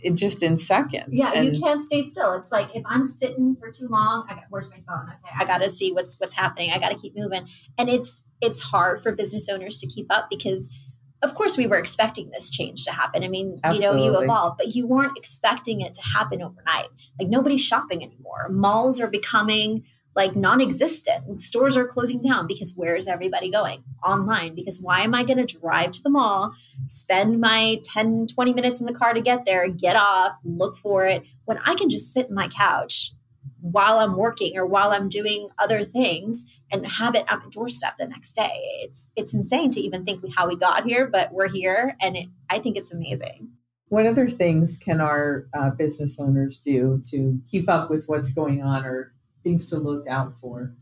it 0.00 0.14
just 0.14 0.42
in 0.42 0.56
seconds. 0.56 1.18
Yeah, 1.18 1.32
and 1.34 1.54
you 1.54 1.60
can't 1.60 1.82
stay 1.82 2.02
still. 2.02 2.34
It's 2.34 2.52
like 2.52 2.74
if 2.74 2.82
I'm 2.86 3.06
sitting 3.06 3.56
for 3.56 3.70
too 3.70 3.88
long, 3.88 4.26
I 4.28 4.34
got 4.34 4.44
where's 4.50 4.70
my 4.70 4.78
phone? 4.78 5.06
Okay, 5.08 5.34
I 5.38 5.44
got 5.44 5.62
to 5.62 5.68
see 5.68 5.92
what's 5.92 6.18
what's 6.18 6.34
happening. 6.34 6.70
I 6.70 6.78
got 6.78 6.90
to 6.90 6.96
keep 6.96 7.16
moving, 7.16 7.46
and 7.76 7.88
it's 7.88 8.22
it's 8.40 8.62
hard 8.62 9.02
for 9.02 9.12
business 9.12 9.48
owners 9.48 9.78
to 9.78 9.86
keep 9.86 10.06
up 10.10 10.28
because. 10.30 10.70
Of 11.20 11.34
course, 11.34 11.56
we 11.56 11.66
were 11.66 11.78
expecting 11.78 12.30
this 12.30 12.48
change 12.48 12.84
to 12.84 12.92
happen. 12.92 13.24
I 13.24 13.28
mean, 13.28 13.56
Absolutely. 13.64 14.04
you 14.04 14.12
know, 14.12 14.20
you 14.20 14.24
evolve, 14.24 14.56
but 14.56 14.76
you 14.76 14.86
weren't 14.86 15.18
expecting 15.18 15.80
it 15.80 15.92
to 15.94 16.00
happen 16.00 16.40
overnight. 16.40 16.90
Like 17.18 17.28
nobody's 17.28 17.60
shopping 17.60 18.04
anymore. 18.04 18.46
Malls 18.50 19.00
are 19.00 19.08
becoming 19.08 19.82
like 20.16 20.34
non-existent. 20.34 21.40
Stores 21.40 21.76
are 21.76 21.86
closing 21.86 22.20
down 22.20 22.46
because 22.46 22.74
where 22.74 22.96
is 22.96 23.06
everybody 23.06 23.50
going? 23.50 23.84
Online 24.04 24.54
because 24.54 24.80
why 24.80 25.00
am 25.00 25.14
i 25.14 25.24
going 25.24 25.44
to 25.44 25.58
drive 25.58 25.90
to 25.90 26.02
the 26.02 26.10
mall 26.10 26.52
spend 26.86 27.40
my 27.40 27.80
10 27.84 28.28
20 28.28 28.52
minutes 28.54 28.80
in 28.80 28.86
the 28.86 28.94
car 28.94 29.12
to 29.12 29.20
get 29.20 29.44
there 29.44 29.68
get 29.68 29.96
off 29.96 30.38
look 30.44 30.76
for 30.76 31.04
it 31.04 31.24
when 31.46 31.58
i 31.66 31.74
can 31.74 31.90
just 31.90 32.12
sit 32.12 32.28
in 32.28 32.34
my 32.34 32.48
couch 32.48 33.12
while 33.60 33.98
i'm 33.98 34.16
working 34.16 34.56
or 34.56 34.64
while 34.64 34.92
i'm 34.92 35.08
doing 35.08 35.48
other 35.58 35.84
things 35.84 36.44
and 36.70 36.86
have 36.86 37.14
it 37.14 37.24
at 37.28 37.38
my 37.38 37.48
doorstep 37.50 37.96
the 37.98 38.06
next 38.06 38.32
day? 38.32 38.50
It's 38.82 39.10
it's 39.16 39.34
insane 39.34 39.70
to 39.72 39.80
even 39.80 40.04
think 40.04 40.22
how 40.36 40.48
we 40.48 40.56
got 40.56 40.84
here 40.84 41.06
but 41.06 41.32
we're 41.32 41.48
here 41.48 41.96
and 42.00 42.16
it, 42.16 42.26
i 42.50 42.58
think 42.58 42.76
it's 42.76 42.92
amazing. 42.92 43.50
What 43.90 44.06
other 44.06 44.28
things 44.28 44.76
can 44.76 45.00
our 45.00 45.48
uh, 45.54 45.70
business 45.70 46.18
owners 46.20 46.58
do 46.58 47.00
to 47.10 47.40
keep 47.50 47.70
up 47.70 47.88
with 47.88 48.04
what's 48.06 48.32
going 48.32 48.62
on 48.62 48.84
or 48.84 49.14
things 49.48 49.66
to 49.66 49.78
look 49.78 50.06
out 50.06 50.32
for? 50.34 50.74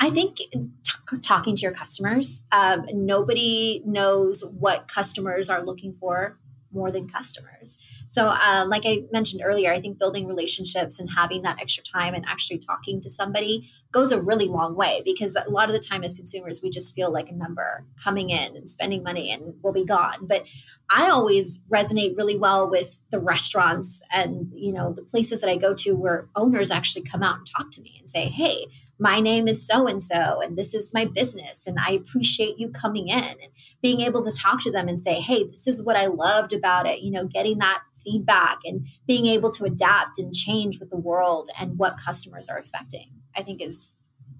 I 0.00 0.10
think 0.10 0.36
t- 0.36 1.18
talking 1.22 1.56
to 1.56 1.62
your 1.62 1.72
customers. 1.72 2.44
Um, 2.52 2.86
nobody 2.92 3.82
knows 3.84 4.44
what 4.44 4.88
customers 4.88 5.50
are 5.50 5.64
looking 5.64 5.94
for 6.00 6.38
more 6.72 6.90
than 6.90 7.08
customers. 7.08 7.78
So, 8.08 8.26
uh, 8.26 8.64
like 8.66 8.82
I 8.86 9.04
mentioned 9.12 9.42
earlier, 9.44 9.70
I 9.70 9.80
think 9.80 9.98
building 9.98 10.26
relationships 10.26 10.98
and 10.98 11.10
having 11.10 11.42
that 11.42 11.60
extra 11.60 11.84
time 11.84 12.14
and 12.14 12.24
actually 12.26 12.58
talking 12.58 13.02
to 13.02 13.10
somebody 13.10 13.70
goes 13.92 14.12
a 14.12 14.20
really 14.20 14.46
long 14.46 14.74
way 14.74 15.02
because 15.04 15.36
a 15.36 15.50
lot 15.50 15.68
of 15.68 15.74
the 15.74 15.86
time 15.86 16.02
as 16.02 16.14
consumers, 16.14 16.62
we 16.62 16.70
just 16.70 16.94
feel 16.94 17.12
like 17.12 17.28
a 17.28 17.34
number 17.34 17.84
coming 18.02 18.30
in 18.30 18.56
and 18.56 18.68
spending 18.68 19.02
money 19.02 19.30
and 19.30 19.54
we'll 19.62 19.74
be 19.74 19.84
gone. 19.84 20.26
But 20.26 20.44
I 20.90 21.10
always 21.10 21.60
resonate 21.70 22.16
really 22.16 22.36
well 22.36 22.68
with 22.68 22.98
the 23.10 23.20
restaurants 23.20 24.02
and, 24.10 24.50
you 24.54 24.72
know, 24.72 24.94
the 24.94 25.02
places 25.02 25.42
that 25.42 25.50
I 25.50 25.56
go 25.56 25.74
to 25.74 25.92
where 25.92 26.28
owners 26.34 26.70
actually 26.70 27.02
come 27.02 27.22
out 27.22 27.36
and 27.36 27.46
talk 27.46 27.70
to 27.72 27.82
me 27.82 27.96
and 27.98 28.08
say, 28.08 28.28
hey, 28.28 28.68
my 28.98 29.20
name 29.20 29.46
is 29.46 29.64
so 29.64 29.86
and 29.86 30.02
so, 30.02 30.40
and 30.40 30.56
this 30.56 30.74
is 30.74 30.92
my 30.92 31.04
business, 31.04 31.66
and 31.66 31.78
I 31.78 31.92
appreciate 31.92 32.58
you 32.58 32.68
coming 32.70 33.08
in 33.08 33.22
and 33.22 33.52
being 33.80 34.00
able 34.00 34.24
to 34.24 34.36
talk 34.36 34.60
to 34.62 34.72
them 34.72 34.88
and 34.88 35.00
say, 35.00 35.20
hey, 35.20 35.44
this 35.44 35.68
is 35.68 35.84
what 35.84 35.96
I 35.96 36.06
loved 36.06 36.52
about 36.52 36.88
it. 36.88 37.00
You 37.00 37.12
know, 37.12 37.24
getting 37.24 37.58
that 37.58 37.80
feedback 38.08 38.58
and 38.64 38.86
being 39.06 39.26
able 39.26 39.50
to 39.50 39.64
adapt 39.64 40.18
and 40.18 40.34
change 40.34 40.80
with 40.80 40.90
the 40.90 40.96
world 40.96 41.50
and 41.60 41.78
what 41.78 41.96
customers 41.98 42.48
are 42.48 42.58
expecting, 42.58 43.10
I 43.36 43.42
think 43.42 43.62
is 43.62 43.92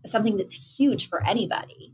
something 0.07 0.37
that's 0.37 0.78
huge 0.78 1.09
for 1.09 1.24
anybody. 1.26 1.92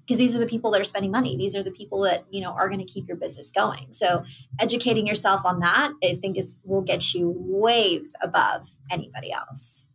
Because 0.00 0.18
these 0.18 0.36
are 0.36 0.38
the 0.38 0.46
people 0.46 0.70
that 0.70 0.80
are 0.80 0.84
spending 0.84 1.10
money. 1.10 1.36
These 1.36 1.56
are 1.56 1.64
the 1.64 1.72
people 1.72 2.02
that 2.02 2.26
you 2.30 2.40
know 2.40 2.52
are 2.52 2.68
going 2.68 2.78
to 2.78 2.84
keep 2.84 3.08
your 3.08 3.16
business 3.16 3.50
going. 3.50 3.88
So 3.90 4.22
educating 4.60 5.04
yourself 5.04 5.44
on 5.44 5.58
that 5.60 5.92
i 6.04 6.14
think 6.14 6.38
is 6.38 6.62
will 6.64 6.82
get 6.82 7.12
you 7.12 7.34
waves 7.36 8.14
above 8.22 8.76
anybody 8.90 9.32
else. 9.32 9.88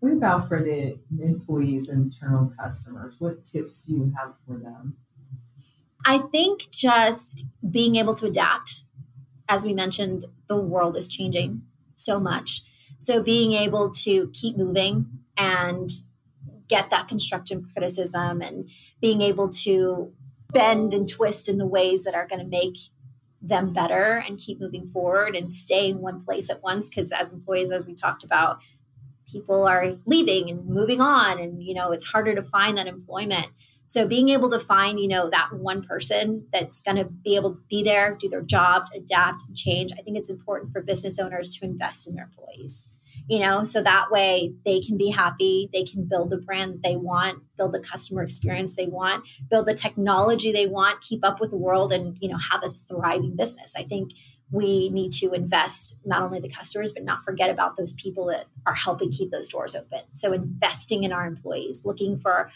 What 0.00 0.12
about 0.12 0.48
for 0.48 0.62
the 0.62 0.98
employees 1.20 1.88
and 1.88 2.12
internal 2.12 2.52
customers? 2.58 3.16
What 3.18 3.44
tips 3.44 3.78
do 3.78 3.92
you 3.92 4.12
have 4.18 4.34
for 4.46 4.58
them? 4.58 4.96
I 6.06 6.18
think 6.18 6.70
just 6.70 7.46
being 7.70 7.96
able 7.96 8.14
to 8.14 8.26
adapt 8.26 8.84
as 9.50 9.66
we 9.66 9.74
mentioned, 9.74 10.24
the 10.46 10.56
world 10.56 10.96
is 10.96 11.08
changing 11.08 11.62
so 11.96 12.20
much. 12.20 12.62
So 12.98 13.20
being 13.20 13.52
able 13.52 13.90
to 13.90 14.30
keep 14.32 14.56
moving 14.56 15.06
and 15.36 15.90
get 16.68 16.88
that 16.90 17.08
constructive 17.08 17.64
criticism 17.72 18.40
and 18.40 18.70
being 19.00 19.20
able 19.20 19.48
to 19.48 20.12
bend 20.52 20.94
and 20.94 21.08
twist 21.08 21.48
in 21.48 21.58
the 21.58 21.66
ways 21.66 22.04
that 22.04 22.14
are 22.14 22.28
going 22.28 22.40
to 22.40 22.48
make 22.48 22.76
them 23.42 23.72
better 23.72 24.22
and 24.26 24.38
keep 24.38 24.60
moving 24.60 24.86
forward 24.86 25.34
and 25.34 25.52
stay 25.52 25.88
in 25.88 26.00
one 26.00 26.22
place 26.22 26.48
at 26.48 26.62
once 26.62 26.88
because 26.88 27.10
as 27.10 27.32
employees 27.32 27.72
as 27.72 27.84
we 27.86 27.94
talked 27.94 28.22
about 28.22 28.58
people 29.26 29.66
are 29.66 29.96
leaving 30.04 30.50
and 30.50 30.66
moving 30.66 31.00
on 31.00 31.40
and 31.40 31.62
you 31.62 31.72
know 31.72 31.90
it's 31.90 32.06
harder 32.06 32.34
to 32.34 32.42
find 32.42 32.76
that 32.76 32.86
employment 32.86 33.48
so 33.90 34.06
being 34.06 34.28
able 34.28 34.48
to 34.48 34.60
find 34.60 35.00
you 35.00 35.08
know 35.08 35.28
that 35.28 35.50
one 35.52 35.82
person 35.82 36.46
that's 36.52 36.80
going 36.80 36.96
to 36.96 37.04
be 37.04 37.34
able 37.36 37.54
to 37.54 37.60
be 37.68 37.82
there 37.82 38.14
do 38.14 38.28
their 38.28 38.42
job 38.42 38.86
adapt 38.94 39.42
and 39.46 39.56
change 39.56 39.92
i 39.98 40.02
think 40.02 40.16
it's 40.16 40.30
important 40.30 40.72
for 40.72 40.80
business 40.80 41.18
owners 41.18 41.48
to 41.48 41.64
invest 41.64 42.06
in 42.06 42.14
their 42.14 42.24
employees 42.24 42.88
you 43.30 43.38
know? 43.38 43.62
So 43.62 43.80
that 43.82 44.10
way 44.10 44.54
they 44.66 44.80
can 44.80 44.98
be 44.98 45.10
happy 45.10 45.70
they 45.72 45.84
can 45.84 46.04
build 46.04 46.30
the 46.30 46.38
brand 46.38 46.82
they 46.82 46.96
want 46.96 47.42
build 47.56 47.72
the 47.72 47.80
customer 47.80 48.22
experience 48.22 48.74
they 48.74 48.86
want 48.86 49.24
build 49.48 49.66
the 49.66 49.74
technology 49.74 50.52
they 50.52 50.66
want 50.66 51.00
keep 51.00 51.24
up 51.24 51.40
with 51.40 51.50
the 51.50 51.56
world 51.56 51.92
and 51.92 52.16
you 52.20 52.28
know 52.28 52.38
have 52.50 52.62
a 52.64 52.70
thriving 52.70 53.36
business. 53.36 53.74
I 53.76 53.84
think 53.84 54.12
we 54.52 54.90
need 54.90 55.12
to 55.12 55.32
invest 55.32 55.96
not 56.04 56.22
only 56.22 56.40
the 56.40 56.48
customers 56.48 56.92
but 56.92 57.04
not 57.04 57.22
forget 57.22 57.50
about 57.50 57.76
those 57.76 57.92
people 57.92 58.26
that 58.26 58.46
are 58.66 58.74
helping 58.74 59.12
keep 59.12 59.30
those 59.30 59.48
doors 59.48 59.76
open. 59.76 60.00
So 60.12 60.32
investing 60.32 61.04
in 61.04 61.12
our 61.12 61.26
employees 61.26 61.82
looking 61.84 62.18
for 62.18 62.50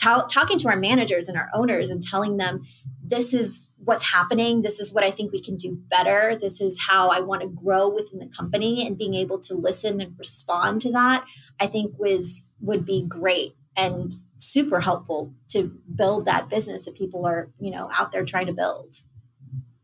talking 0.00 0.58
to 0.58 0.68
our 0.68 0.76
managers 0.76 1.28
and 1.28 1.36
our 1.36 1.48
owners 1.54 1.90
and 1.90 2.02
telling 2.02 2.36
them 2.36 2.62
this 3.04 3.34
is 3.34 3.70
what's 3.84 4.10
happening 4.10 4.62
this 4.62 4.78
is 4.78 4.92
what 4.92 5.04
i 5.04 5.10
think 5.10 5.32
we 5.32 5.42
can 5.42 5.56
do 5.56 5.78
better 5.90 6.36
this 6.40 6.60
is 6.60 6.80
how 6.88 7.08
i 7.08 7.20
want 7.20 7.42
to 7.42 7.48
grow 7.48 7.88
within 7.88 8.18
the 8.18 8.28
company 8.28 8.86
and 8.86 8.98
being 8.98 9.14
able 9.14 9.38
to 9.38 9.54
listen 9.54 10.00
and 10.00 10.18
respond 10.18 10.80
to 10.80 10.90
that 10.90 11.24
i 11.58 11.66
think 11.66 11.98
was 11.98 12.46
would 12.60 12.84
be 12.84 13.04
great 13.06 13.54
and 13.76 14.12
super 14.38 14.80
helpful 14.80 15.32
to 15.48 15.78
build 15.94 16.24
that 16.24 16.48
business 16.48 16.84
that 16.84 16.94
people 16.94 17.26
are 17.26 17.50
you 17.58 17.70
know 17.70 17.90
out 17.92 18.12
there 18.12 18.24
trying 18.24 18.46
to 18.46 18.52
build 18.52 18.94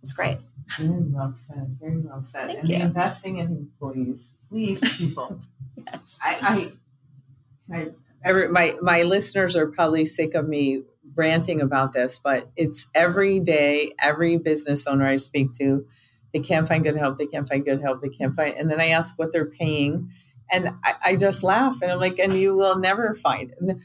it's 0.02 0.12
great 0.12 0.38
very 0.78 1.04
well 1.04 1.32
said. 1.32 1.76
Very 1.80 1.98
well 1.98 2.20
said. 2.20 2.48
Thank 2.48 2.58
and 2.58 2.68
you. 2.68 2.76
investing 2.76 3.38
in 3.38 3.46
employees, 3.46 4.34
please, 4.48 4.80
people. 4.98 5.40
yes 5.86 6.18
I, 6.22 6.70
I, 7.70 7.76
I 7.76 7.86
every, 8.24 8.48
my 8.48 8.74
my 8.82 9.02
listeners 9.02 9.56
are 9.56 9.66
probably 9.66 10.04
sick 10.04 10.34
of 10.34 10.48
me 10.48 10.82
ranting 11.14 11.60
about 11.60 11.92
this, 11.92 12.18
but 12.22 12.50
it's 12.56 12.86
every 12.94 13.40
day, 13.40 13.92
every 14.00 14.36
business 14.36 14.86
owner 14.86 15.06
I 15.06 15.16
speak 15.16 15.52
to, 15.54 15.86
they 16.32 16.40
can't 16.40 16.68
find 16.68 16.84
good 16.84 16.96
help. 16.96 17.18
They 17.18 17.26
can't 17.26 17.48
find 17.48 17.64
good 17.64 17.80
help. 17.80 18.02
They 18.02 18.08
can't 18.08 18.34
find, 18.34 18.54
and 18.56 18.70
then 18.70 18.80
I 18.80 18.88
ask 18.88 19.18
what 19.18 19.32
they're 19.32 19.50
paying, 19.50 20.08
and 20.50 20.68
I, 20.84 20.94
I 21.04 21.16
just 21.16 21.42
laugh, 21.42 21.78
and 21.82 21.90
I'm 21.90 21.98
like, 21.98 22.18
and 22.18 22.34
you 22.34 22.54
will 22.54 22.78
never 22.78 23.14
find. 23.14 23.52
And, 23.60 23.80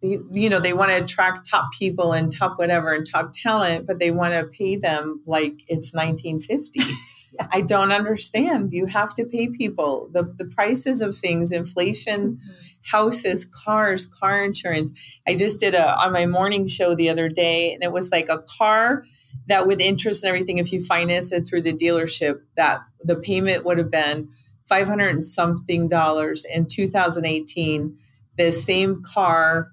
you, 0.00 0.26
you 0.32 0.48
know, 0.48 0.58
they 0.58 0.72
want 0.72 0.90
to 0.90 1.02
attract 1.02 1.48
top 1.48 1.72
people 1.78 2.12
and 2.12 2.30
top 2.30 2.58
whatever 2.58 2.92
and 2.92 3.06
top 3.06 3.32
talent, 3.32 3.86
but 3.86 3.98
they 3.98 4.10
want 4.10 4.32
to 4.34 4.44
pay 4.46 4.76
them 4.76 5.22
like 5.26 5.62
it's 5.68 5.94
1950. 5.94 6.80
I 7.50 7.60
don't 7.60 7.92
understand. 7.92 8.72
You 8.72 8.86
have 8.86 9.14
to 9.14 9.24
pay 9.24 9.48
people 9.48 10.08
the 10.12 10.22
the 10.22 10.44
prices 10.44 11.02
of 11.02 11.16
things, 11.16 11.52
inflation, 11.52 12.36
mm-hmm. 12.36 12.96
houses, 12.96 13.44
cars, 13.44 14.06
car 14.06 14.44
insurance. 14.44 15.18
I 15.26 15.34
just 15.34 15.60
did 15.60 15.74
a 15.74 15.98
on 15.98 16.12
my 16.12 16.26
morning 16.26 16.66
show 16.66 16.94
the 16.94 17.08
other 17.08 17.28
day, 17.28 17.72
and 17.72 17.82
it 17.82 17.92
was 17.92 18.10
like 18.10 18.28
a 18.28 18.38
car 18.58 19.04
that 19.48 19.66
with 19.66 19.80
interest 19.80 20.24
and 20.24 20.28
everything, 20.28 20.58
if 20.58 20.72
you 20.72 20.84
finance 20.84 21.32
it 21.32 21.48
through 21.48 21.62
the 21.62 21.72
dealership, 21.72 22.40
that 22.56 22.80
the 23.02 23.16
payment 23.16 23.64
would 23.64 23.78
have 23.78 23.90
been 23.90 24.28
five 24.64 24.86
hundred 24.86 25.08
and 25.08 25.24
something 25.24 25.88
dollars 25.88 26.44
in 26.44 26.66
2018. 26.66 27.96
The 28.38 28.50
same 28.50 29.02
car 29.02 29.72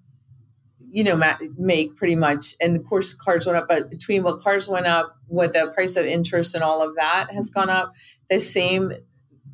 you 0.92 1.04
know 1.04 1.16
ma- 1.16 1.38
make 1.58 1.96
pretty 1.96 2.16
much 2.16 2.56
and 2.62 2.76
of 2.76 2.84
course 2.84 3.14
cars 3.14 3.46
went 3.46 3.58
up 3.58 3.68
but 3.68 3.90
between 3.90 4.24
what 4.24 4.40
cars 4.40 4.68
went 4.68 4.88
up 4.88 5.16
what 5.28 5.54
the 5.54 5.72
price 5.74 5.96
of 5.96 6.06
interest 6.06 6.56
and 6.56 6.64
all 6.64 6.82
of 6.82 6.96
that 6.96 7.30
has 7.32 7.50
gone 7.50 7.70
up 7.70 7.92
the 8.30 8.40
same 8.40 8.94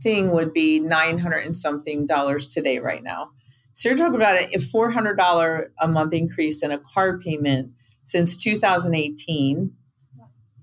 thing 0.01 0.31
would 0.31 0.53
be 0.53 0.79
900 0.79 1.39
and 1.39 1.55
something 1.55 2.05
dollars 2.05 2.47
today 2.47 2.79
right 2.79 3.03
now. 3.03 3.31
So 3.73 3.89
you're 3.89 3.97
talking 3.97 4.15
about 4.15 4.41
a 4.41 4.57
$400 4.57 5.65
a 5.79 5.87
month 5.87 6.13
increase 6.13 6.63
in 6.63 6.71
a 6.71 6.77
car 6.77 7.17
payment 7.17 7.71
since 8.05 8.37
2018 8.37 9.71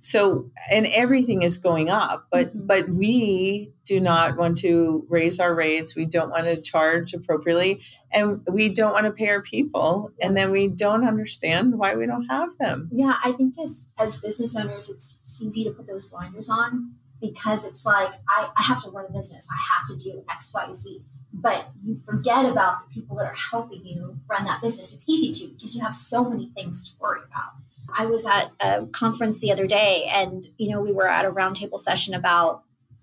so 0.04 0.50
and 0.70 0.86
everything 0.96 1.42
is 1.42 1.58
going 1.58 1.88
up 1.88 2.26
but 2.32 2.46
Mhm. 2.46 2.66
but 2.66 2.88
we 2.88 3.72
do 3.84 4.00
not 4.00 4.36
want 4.36 4.58
to 4.58 5.06
raise 5.08 5.38
our 5.38 5.54
rates 5.54 5.94
we 5.94 6.04
don't 6.06 6.30
want 6.30 6.44
to 6.44 6.60
charge 6.60 7.14
appropriately 7.14 7.80
and 8.12 8.40
we 8.50 8.68
don't 8.68 8.92
want 8.92 9.06
to 9.06 9.12
pay 9.12 9.28
our 9.28 9.42
people 9.42 10.10
and 10.20 10.36
then 10.36 10.50
we 10.50 10.66
don't 10.66 11.06
understand 11.06 11.78
why 11.78 11.94
we 11.94 12.04
don't 12.06 12.26
have 12.26 12.50
them 12.58 12.88
Yeah, 12.92 13.14
I 13.24 13.30
think 13.32 13.54
as 13.58 13.88
as 13.96 14.16
business 14.16 14.56
owners, 14.56 14.88
it's 14.88 15.18
easy 15.40 15.62
to 15.64 15.70
put 15.70 15.86
those 15.86 16.06
blinders 16.08 16.48
on 16.48 16.94
because 17.20 17.64
it's 17.64 17.86
like 17.86 18.12
I, 18.28 18.48
I 18.56 18.62
have 18.62 18.82
to 18.84 18.90
run 18.90 19.06
a 19.08 19.12
business. 19.12 19.46
I 19.50 19.58
have 19.72 19.86
to 19.90 19.96
do 20.04 20.24
X, 20.30 20.52
Y, 20.52 20.72
Z. 20.72 21.02
But 21.32 21.70
you 21.84 21.94
forget 21.96 22.44
about 22.44 22.74
the 22.88 22.94
people 23.00 23.16
that 23.16 23.26
are 23.26 23.34
helping 23.50 23.86
you 23.86 24.18
run 24.28 24.44
that 24.44 24.60
business. 24.60 24.92
It's 24.92 25.04
easy 25.08 25.30
to 25.38 25.52
because 25.54 25.74
you 25.74 25.80
have 25.82 25.94
so 25.94 26.24
many 26.28 26.50
things 26.56 26.74
to 26.88 26.92
worry 27.00 27.20
about. 27.30 27.52
I 27.96 28.06
was 28.06 28.26
at 28.26 28.50
a 28.60 28.86
conference 28.86 29.40
the 29.40 29.52
other 29.52 29.66
day 29.66 30.08
and 30.12 30.44
you 30.56 30.70
know, 30.70 30.80
we 30.80 30.92
were 30.92 31.08
at 31.08 31.24
a 31.24 31.30
roundtable 31.30 31.78
session 31.78 32.14
about 32.14 32.62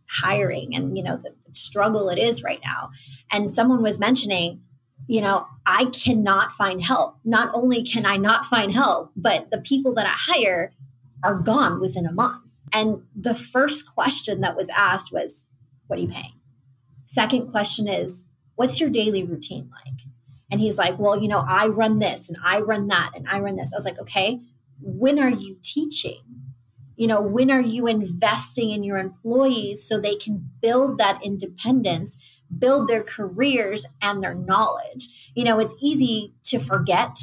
hiring 0.09 0.75
and 0.75 0.97
you 0.97 1.03
know 1.03 1.17
the, 1.17 1.35
the 1.45 1.53
struggle 1.53 2.09
it 2.09 2.17
is 2.17 2.43
right 2.43 2.61
now. 2.63 2.89
And 3.31 3.51
someone 3.51 3.83
was 3.83 3.99
mentioning 3.99 4.61
you 5.09 5.21
know, 5.21 5.47
I 5.65 5.85
cannot 5.85 6.53
find 6.53 6.83
help. 6.83 7.17
Not 7.25 7.49
only 7.55 7.81
can 7.81 8.05
I 8.05 8.17
not 8.17 8.45
find 8.45 8.71
help, 8.71 9.11
but 9.15 9.49
the 9.49 9.59
people 9.59 9.95
that 9.95 10.05
I 10.05 10.13
hire 10.15 10.71
are 11.23 11.33
gone 11.33 11.81
within 11.81 12.05
a 12.05 12.11
month. 12.11 12.43
And 12.71 13.01
the 13.15 13.33
first 13.33 13.91
question 13.95 14.41
that 14.41 14.55
was 14.55 14.69
asked 14.69 15.11
was, 15.11 15.47
What 15.87 15.97
are 15.97 16.03
you 16.03 16.09
paying? 16.09 16.39
Second 17.05 17.49
question 17.49 17.87
is, 17.87 18.25
What's 18.53 18.79
your 18.79 18.91
daily 18.91 19.23
routine 19.23 19.71
like? 19.83 19.95
And 20.51 20.61
he's 20.61 20.77
like, 20.77 20.99
Well, 20.99 21.19
you 21.19 21.27
know, 21.27 21.43
I 21.47 21.69
run 21.69 21.97
this 21.97 22.29
and 22.29 22.37
I 22.43 22.59
run 22.59 22.87
that 22.89 23.13
and 23.15 23.27
I 23.27 23.39
run 23.39 23.55
this. 23.55 23.73
I 23.73 23.77
was 23.77 23.85
like, 23.85 23.99
Okay, 23.99 24.39
when 24.81 25.19
are 25.19 25.29
you 25.29 25.57
teaching? 25.61 26.21
You 26.95 27.07
know, 27.07 27.21
when 27.21 27.49
are 27.49 27.61
you 27.61 27.87
investing 27.87 28.71
in 28.71 28.83
your 28.83 28.97
employees 28.97 29.83
so 29.83 29.99
they 29.99 30.15
can 30.15 30.49
build 30.61 30.97
that 30.97 31.23
independence? 31.23 32.19
build 32.57 32.87
their 32.87 33.03
careers 33.03 33.85
and 34.01 34.23
their 34.23 34.33
knowledge. 34.33 35.07
You 35.35 35.43
know, 35.43 35.59
it's 35.59 35.75
easy 35.79 36.33
to 36.45 36.59
forget 36.59 37.17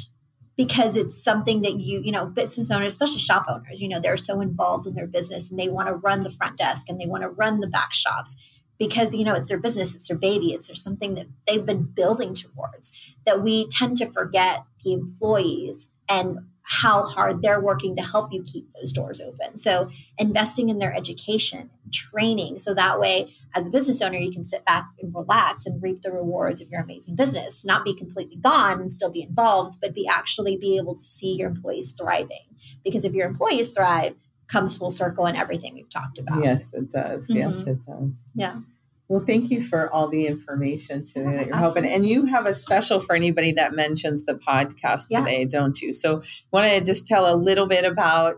because 0.55 0.95
it's 0.95 1.21
something 1.21 1.61
that 1.61 1.79
you, 1.79 2.01
you 2.03 2.11
know, 2.11 2.27
business 2.27 2.71
owners, 2.71 2.93
especially 2.93 3.19
shop 3.19 3.45
owners, 3.47 3.81
you 3.81 3.89
know, 3.89 3.99
they're 3.99 4.17
so 4.17 4.41
involved 4.41 4.87
in 4.87 4.95
their 4.95 5.07
business 5.07 5.49
and 5.49 5.59
they 5.59 5.69
want 5.69 5.87
to 5.87 5.93
run 5.93 6.23
the 6.23 6.31
front 6.31 6.57
desk 6.57 6.89
and 6.89 6.99
they 6.99 7.05
want 7.05 7.23
to 7.23 7.29
run 7.29 7.59
the 7.59 7.67
back 7.67 7.93
shops 7.93 8.35
because, 8.79 9.13
you 9.13 9.23
know, 9.23 9.35
it's 9.35 9.49
their 9.49 9.59
business, 9.59 9.93
it's 9.93 10.07
their 10.07 10.17
baby, 10.17 10.53
it's 10.53 10.67
their 10.67 10.75
something 10.75 11.15
that 11.15 11.27
they've 11.47 11.65
been 11.65 11.83
building 11.83 12.33
towards 12.33 12.97
that 13.25 13.43
we 13.43 13.67
tend 13.67 13.97
to 13.97 14.07
forget 14.07 14.63
the 14.83 14.93
employees 14.93 15.91
and 16.09 16.39
how 16.69 17.03
hard 17.03 17.41
they're 17.41 17.61
working 17.61 17.95
to 17.95 18.01
help 18.01 18.33
you 18.33 18.43
keep 18.43 18.67
those 18.73 18.91
doors 18.91 19.21
open. 19.21 19.57
So 19.57 19.89
investing 20.17 20.67
in 20.67 20.79
their 20.79 20.93
education, 20.93 21.69
training, 21.93 22.59
so 22.59 22.73
that 22.73 22.99
way 22.99 23.33
as 23.55 23.67
a 23.67 23.71
business 23.71 24.01
owner, 24.01 24.17
you 24.17 24.33
can 24.33 24.43
sit 24.43 24.65
back 24.65 24.85
and 25.01 25.15
relax 25.15 25.65
and 25.65 25.81
reap 25.81 26.01
the 26.01 26.11
rewards 26.11 26.59
of 26.59 26.69
your 26.69 26.81
amazing 26.81 27.15
business, 27.15 27.63
not 27.63 27.85
be 27.85 27.95
completely 27.95 28.35
gone 28.35 28.81
and 28.81 28.91
still 28.91 29.09
be 29.09 29.21
involved, 29.21 29.77
but 29.81 29.95
be 29.95 30.05
actually 30.07 30.57
be 30.57 30.77
able 30.77 30.93
to 30.93 31.01
see 31.01 31.35
your 31.35 31.47
employees 31.49 31.93
thriving. 31.93 32.45
Because 32.83 33.05
if 33.05 33.13
your 33.13 33.27
employees 33.27 33.73
thrive, 33.73 34.15
comes 34.49 34.77
full 34.77 34.89
circle 34.89 35.25
in 35.25 35.35
everything 35.35 35.73
we've 35.73 35.89
talked 35.89 36.17
about. 36.17 36.41
yes 36.41 36.73
it 36.73 36.89
does 36.89 37.29
yes 37.29 37.61
mm-hmm. 37.61 37.71
it 37.71 37.85
does 37.85 38.23
Yeah. 38.33 38.59
Well 39.09 39.23
thank 39.25 39.49
you 39.49 39.61
for 39.61 39.89
all 39.91 40.07
the 40.07 40.25
information 40.27 41.03
today 41.03 41.23
that 41.23 41.31
you're 41.47 41.55
Absolutely. 41.55 41.59
helping 41.59 41.85
and 41.85 42.05
you 42.07 42.25
have 42.25 42.45
a 42.45 42.53
special 42.53 42.99
for 42.99 43.15
anybody 43.15 43.51
that 43.53 43.73
mentions 43.73 44.25
the 44.25 44.33
podcast 44.35 45.07
Yeah. 45.09 45.19
today 45.19 45.45
don't 45.45 45.81
you 45.81 45.93
so 45.93 46.21
want 46.51 46.71
to 46.71 46.83
just 46.83 47.05
tell 47.07 47.31
a 47.33 47.35
little 47.35 47.65
bit 47.67 47.85
about 47.85 48.35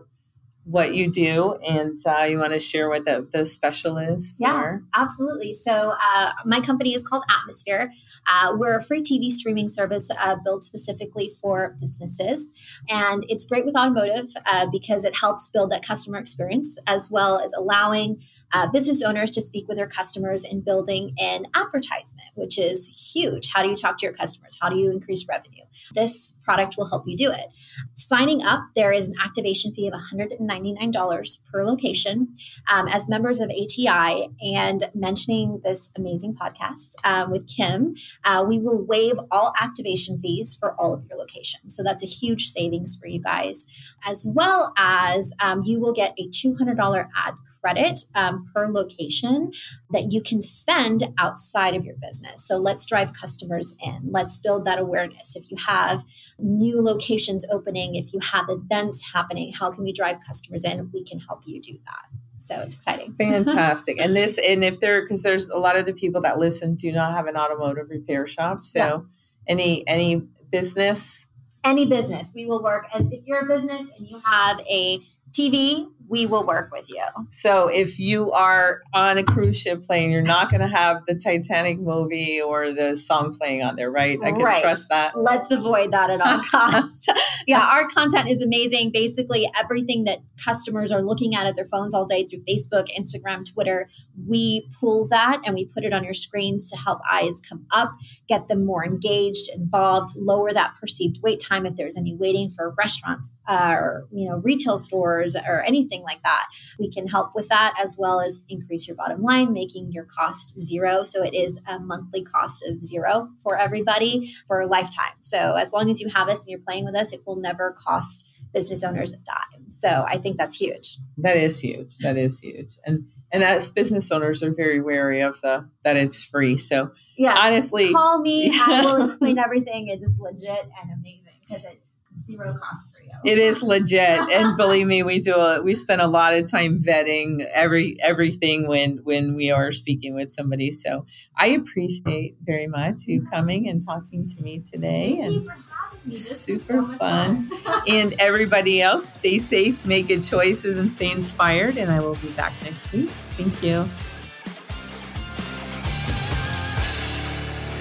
what 0.64 0.94
you 0.94 1.10
do 1.10 1.54
and 1.66 1.98
uh, 2.06 2.22
you 2.24 2.38
want 2.38 2.52
to 2.52 2.60
share 2.60 2.88
what 2.88 3.04
the, 3.04 3.26
the 3.32 3.46
special 3.46 3.96
is 3.98 4.36
Yeah. 4.38 4.52
for 4.52 4.82
Absolutely. 4.94 5.54
So, 5.54 5.94
uh, 6.00 6.32
my 6.44 6.60
company 6.60 6.94
is 6.94 7.02
called 7.06 7.24
Atmosphere. 7.30 7.90
Uh, 8.30 8.52
we're 8.56 8.76
a 8.76 8.82
free 8.82 9.02
TV 9.02 9.30
streaming 9.30 9.68
service 9.68 10.10
uh, 10.20 10.36
built 10.36 10.62
specifically 10.62 11.30
for 11.40 11.76
businesses. 11.80 12.44
And 12.90 13.24
it's 13.28 13.46
great 13.46 13.64
with 13.64 13.74
automotive 13.74 14.26
uh, 14.46 14.66
because 14.70 15.04
it 15.04 15.16
helps 15.16 15.48
build 15.48 15.72
that 15.72 15.84
customer 15.84 16.18
experience 16.18 16.76
as 16.86 17.10
well 17.10 17.40
as 17.40 17.52
allowing 17.54 18.20
uh, 18.52 18.70
business 18.70 19.02
owners 19.02 19.30
to 19.32 19.40
speak 19.40 19.68
with 19.68 19.76
their 19.76 19.86
customers 19.86 20.44
in 20.44 20.60
building 20.60 21.14
an 21.20 21.46
advertisement, 21.54 22.28
which 22.34 22.58
is 22.58 23.12
huge. 23.12 23.50
How 23.52 23.62
do 23.62 23.68
you 23.68 23.76
talk 23.76 23.98
to 23.98 24.06
your 24.06 24.14
customers? 24.14 24.56
How 24.60 24.68
do 24.68 24.76
you 24.76 24.90
increase 24.90 25.26
revenue? 25.28 25.64
This 25.94 26.34
product 26.44 26.76
will 26.76 26.88
help 26.88 27.04
you 27.06 27.16
do 27.16 27.30
it. 27.30 27.46
Signing 27.94 28.42
up, 28.42 28.64
there 28.74 28.92
is 28.92 29.08
an 29.08 29.14
activation 29.22 29.72
fee 29.72 29.88
of 29.88 29.94
$199 29.94 31.38
per 31.50 31.64
location. 31.64 32.34
Um, 32.72 32.88
as 32.88 33.08
members 33.08 33.40
of 33.40 33.50
ATI 33.50 34.28
and 34.54 34.90
mentioning 34.94 35.60
this 35.64 35.90
amazing 35.96 36.34
podcast 36.34 36.94
um, 37.04 37.30
with 37.30 37.48
Kim, 37.48 37.94
uh, 38.24 38.44
we 38.46 38.58
will 38.58 38.84
waive 38.84 39.18
all 39.30 39.52
activation 39.60 40.18
fees 40.18 40.56
for 40.58 40.74
all 40.80 40.94
of 40.94 41.04
your 41.08 41.18
locations. 41.18 41.76
So 41.76 41.82
that's 41.82 42.02
a 42.02 42.06
huge 42.06 42.48
savings 42.48 42.96
for 42.96 43.06
you 43.06 43.20
guys, 43.20 43.66
as 44.04 44.24
well 44.26 44.72
as 44.76 45.32
um, 45.40 45.62
you 45.64 45.80
will 45.80 45.92
get 45.92 46.14
a 46.18 46.28
$200 46.28 47.08
ad 47.16 47.34
credit 47.60 48.00
um, 48.14 48.46
per 48.54 48.68
location 48.68 49.52
that 49.90 50.12
you 50.12 50.22
can 50.22 50.40
spend 50.40 51.04
outside 51.18 51.74
of 51.74 51.84
your 51.84 51.96
business. 52.00 52.46
So 52.46 52.56
let's 52.56 52.84
drive 52.84 53.12
customers 53.12 53.74
in. 53.84 54.10
Let's 54.10 54.36
build 54.36 54.64
that 54.64 54.78
awareness. 54.78 55.36
If 55.36 55.50
you 55.50 55.56
have 55.66 56.04
new 56.38 56.80
locations 56.80 57.46
opening, 57.50 57.94
if 57.94 58.12
you 58.12 58.20
have 58.20 58.46
events 58.48 59.12
happening, 59.12 59.52
how 59.52 59.70
can 59.70 59.84
we 59.84 59.92
drive 59.92 60.18
customers 60.26 60.64
in? 60.64 60.90
We 60.92 61.04
can 61.04 61.18
help 61.20 61.42
you 61.46 61.60
do 61.60 61.78
that. 61.86 62.20
So 62.38 62.60
it's 62.60 62.74
exciting. 62.74 63.14
Fantastic. 63.14 64.00
and 64.00 64.16
this, 64.16 64.38
and 64.46 64.64
if 64.64 64.80
there, 64.80 65.02
because 65.02 65.22
there's 65.22 65.50
a 65.50 65.58
lot 65.58 65.76
of 65.76 65.86
the 65.86 65.92
people 65.92 66.20
that 66.22 66.38
listen 66.38 66.74
do 66.74 66.90
not 66.92 67.12
have 67.12 67.26
an 67.26 67.36
automotive 67.36 67.90
repair 67.90 68.26
shop. 68.26 68.64
So 68.64 68.78
yeah. 68.78 68.98
any, 69.46 69.86
any 69.86 70.22
business, 70.50 71.28
any 71.62 71.86
business, 71.86 72.32
we 72.34 72.46
will 72.46 72.62
work 72.62 72.86
as 72.94 73.12
if 73.12 73.26
you're 73.26 73.40
a 73.40 73.46
business 73.46 73.90
and 73.98 74.08
you 74.08 74.20
have 74.24 74.60
a 74.60 74.98
TV, 75.32 75.86
we 76.10 76.26
will 76.26 76.44
work 76.44 76.70
with 76.72 76.90
you. 76.90 77.04
So 77.30 77.68
if 77.68 78.00
you 78.00 78.32
are 78.32 78.82
on 78.92 79.16
a 79.16 79.22
cruise 79.22 79.60
ship 79.60 79.82
plane, 79.82 80.10
you're 80.10 80.22
not 80.22 80.50
going 80.50 80.60
to 80.60 80.76
have 80.76 81.06
the 81.06 81.14
Titanic 81.14 81.78
movie 81.78 82.40
or 82.40 82.72
the 82.72 82.96
song 82.96 83.36
playing 83.38 83.62
on 83.62 83.76
there, 83.76 83.92
right? 83.92 84.18
I 84.20 84.32
can 84.32 84.42
right. 84.42 84.60
trust 84.60 84.88
that. 84.90 85.16
Let's 85.16 85.52
avoid 85.52 85.92
that 85.92 86.10
at 86.10 86.20
all 86.20 86.42
costs. 86.50 87.06
yeah, 87.46 87.60
our 87.60 87.88
content 87.88 88.28
is 88.28 88.42
amazing. 88.42 88.90
Basically, 88.92 89.48
everything 89.58 90.02
that 90.04 90.18
customers 90.44 90.90
are 90.90 91.00
looking 91.00 91.36
at 91.36 91.46
at 91.46 91.54
their 91.54 91.66
phones 91.66 91.94
all 91.94 92.06
day 92.06 92.24
through 92.24 92.40
Facebook, 92.40 92.86
Instagram, 92.98 93.44
Twitter, 93.50 93.88
we 94.26 94.68
pull 94.80 95.06
that 95.08 95.40
and 95.44 95.54
we 95.54 95.64
put 95.64 95.84
it 95.84 95.92
on 95.92 96.02
your 96.02 96.14
screens 96.14 96.68
to 96.70 96.76
help 96.76 97.00
eyes 97.10 97.40
come 97.48 97.66
up, 97.72 97.92
get 98.28 98.48
them 98.48 98.66
more 98.66 98.84
engaged, 98.84 99.48
involved, 99.54 100.10
lower 100.16 100.52
that 100.52 100.74
perceived 100.80 101.20
wait 101.22 101.40
time 101.40 101.66
if 101.66 101.76
there's 101.76 101.96
any 101.96 102.16
waiting 102.16 102.50
for 102.50 102.74
restaurants 102.76 103.28
uh, 103.46 103.74
or 103.76 104.06
you 104.12 104.28
know 104.28 104.36
retail 104.36 104.78
stores 104.78 105.34
or 105.34 105.62
anything 105.62 106.02
like 106.02 106.22
that. 106.22 106.46
We 106.78 106.90
can 106.90 107.08
help 107.08 107.34
with 107.34 107.48
that 107.48 107.74
as 107.80 107.96
well 107.98 108.20
as 108.20 108.42
increase 108.48 108.86
your 108.86 108.96
bottom 108.96 109.22
line, 109.22 109.52
making 109.52 109.92
your 109.92 110.04
cost 110.04 110.58
zero. 110.58 111.02
So 111.02 111.22
it 111.22 111.34
is 111.34 111.60
a 111.66 111.78
monthly 111.78 112.22
cost 112.22 112.64
of 112.66 112.82
zero 112.82 113.30
for 113.42 113.56
everybody 113.56 114.32
for 114.46 114.60
a 114.60 114.66
lifetime. 114.66 115.14
So 115.20 115.56
as 115.56 115.72
long 115.72 115.90
as 115.90 116.00
you 116.00 116.08
have 116.14 116.28
us 116.28 116.46
and 116.46 116.50
you're 116.50 116.60
playing 116.60 116.84
with 116.84 116.94
us, 116.94 117.12
it 117.12 117.22
will 117.26 117.36
never 117.36 117.74
cost 117.78 118.24
business 118.52 118.82
owners 118.82 119.12
a 119.12 119.16
dime. 119.18 119.70
So 119.70 119.88
I 119.88 120.18
think 120.18 120.36
that's 120.36 120.56
huge. 120.56 120.98
That 121.18 121.36
is 121.36 121.60
huge. 121.60 121.96
That 121.98 122.16
is 122.16 122.40
huge. 122.40 122.78
And 122.84 123.06
and 123.32 123.42
as 123.42 123.72
business 123.72 124.10
owners 124.10 124.42
are 124.42 124.52
very 124.52 124.80
wary 124.80 125.20
of 125.20 125.40
the 125.40 125.68
that 125.84 125.96
it's 125.96 126.22
free. 126.22 126.56
So 126.56 126.90
yeah, 127.16 127.36
honestly, 127.38 127.92
call 127.92 128.20
me. 128.20 128.50
I 128.52 128.82
will 128.82 129.04
explain 129.08 129.38
everything. 129.38 129.88
It 129.88 130.02
is 130.02 130.20
legit 130.20 130.70
and 130.80 130.92
amazing 130.92 131.38
because 131.40 131.64
it 131.64 131.80
zero 132.16 132.54
cost 132.58 132.88
for 132.92 133.02
you. 133.02 133.32
It 133.32 133.38
is 133.38 133.62
legit, 133.62 134.18
and 134.30 134.56
believe 134.56 134.86
me, 134.86 135.02
we 135.02 135.20
do 135.20 135.34
a 135.34 135.62
we 135.62 135.74
spend 135.74 136.00
a 136.00 136.06
lot 136.06 136.34
of 136.34 136.50
time 136.50 136.78
vetting 136.78 137.46
every 137.54 137.96
everything 138.02 138.66
when 138.66 138.98
when 139.04 139.34
we 139.34 139.50
are 139.50 139.72
speaking 139.72 140.14
with 140.14 140.30
somebody. 140.30 140.70
So 140.70 141.06
I 141.36 141.48
appreciate 141.48 142.36
very 142.42 142.66
much 142.66 143.06
you 143.06 143.22
coming 143.22 143.68
and 143.68 143.84
talking 143.84 144.26
to 144.26 144.42
me 144.42 144.60
today. 144.60 145.16
Thank 145.18 145.24
and 145.24 145.34
you 145.34 145.44
for 145.44 145.50
having 145.50 146.00
me. 146.04 146.10
This 146.10 146.40
super 146.42 146.58
so 146.58 146.88
fun. 146.98 147.46
fun. 147.48 147.82
and 147.88 148.14
everybody 148.20 148.82
else, 148.82 149.14
stay 149.14 149.38
safe, 149.38 149.84
make 149.86 150.08
good 150.08 150.22
choices, 150.22 150.78
and 150.78 150.90
stay 150.90 151.10
inspired. 151.10 151.76
And 151.76 151.90
I 151.90 152.00
will 152.00 152.16
be 152.16 152.30
back 152.30 152.52
next 152.62 152.92
week. 152.92 153.10
Thank 153.36 153.62
you. 153.62 153.88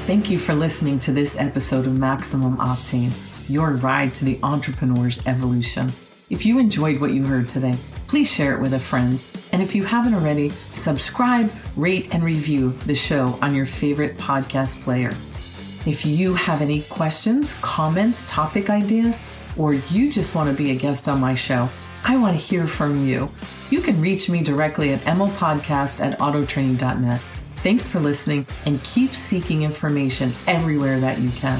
Thank 0.05 0.31
you 0.31 0.39
for 0.39 0.55
listening 0.55 0.97
to 1.01 1.11
this 1.11 1.37
episode 1.37 1.85
of 1.85 1.95
Maximum 1.95 2.57
Octane 2.57 3.11
your 3.49 3.71
ride 3.71 4.13
to 4.15 4.25
the 4.25 4.39
entrepreneur's 4.43 5.25
evolution. 5.25 5.91
If 6.29 6.45
you 6.45 6.59
enjoyed 6.59 7.01
what 7.01 7.11
you 7.11 7.25
heard 7.25 7.49
today, 7.49 7.75
please 8.07 8.31
share 8.31 8.53
it 8.55 8.61
with 8.61 8.73
a 8.73 8.79
friend. 8.79 9.21
And 9.51 9.61
if 9.61 9.73
you 9.73 9.83
haven't 9.83 10.13
already, 10.13 10.51
subscribe, 10.75 11.51
rate, 11.75 12.13
and 12.13 12.23
review 12.23 12.77
the 12.85 12.95
show 12.95 13.39
on 13.41 13.55
your 13.55 13.65
favorite 13.65 14.17
podcast 14.17 14.81
player. 14.83 15.11
If 15.85 16.05
you 16.05 16.35
have 16.35 16.61
any 16.61 16.83
questions, 16.83 17.55
comments, 17.61 18.23
topic 18.27 18.69
ideas, 18.69 19.19
or 19.57 19.73
you 19.73 20.11
just 20.11 20.35
want 20.35 20.49
to 20.49 20.63
be 20.63 20.71
a 20.71 20.75
guest 20.75 21.07
on 21.07 21.19
my 21.19 21.33
show, 21.33 21.67
I 22.03 22.17
want 22.17 22.39
to 22.39 22.45
hear 22.45 22.67
from 22.67 23.05
you. 23.05 23.31
You 23.71 23.81
can 23.81 23.99
reach 23.99 24.29
me 24.29 24.43
directly 24.43 24.93
at 24.93 25.01
emopodcast 25.01 25.99
at 25.99 26.19
autotraining.net. 26.19 27.21
Thanks 27.57 27.87
for 27.87 27.99
listening 27.99 28.47
and 28.65 28.81
keep 28.83 29.13
seeking 29.13 29.63
information 29.63 30.33
everywhere 30.47 30.99
that 30.99 31.19
you 31.19 31.29
can. 31.31 31.59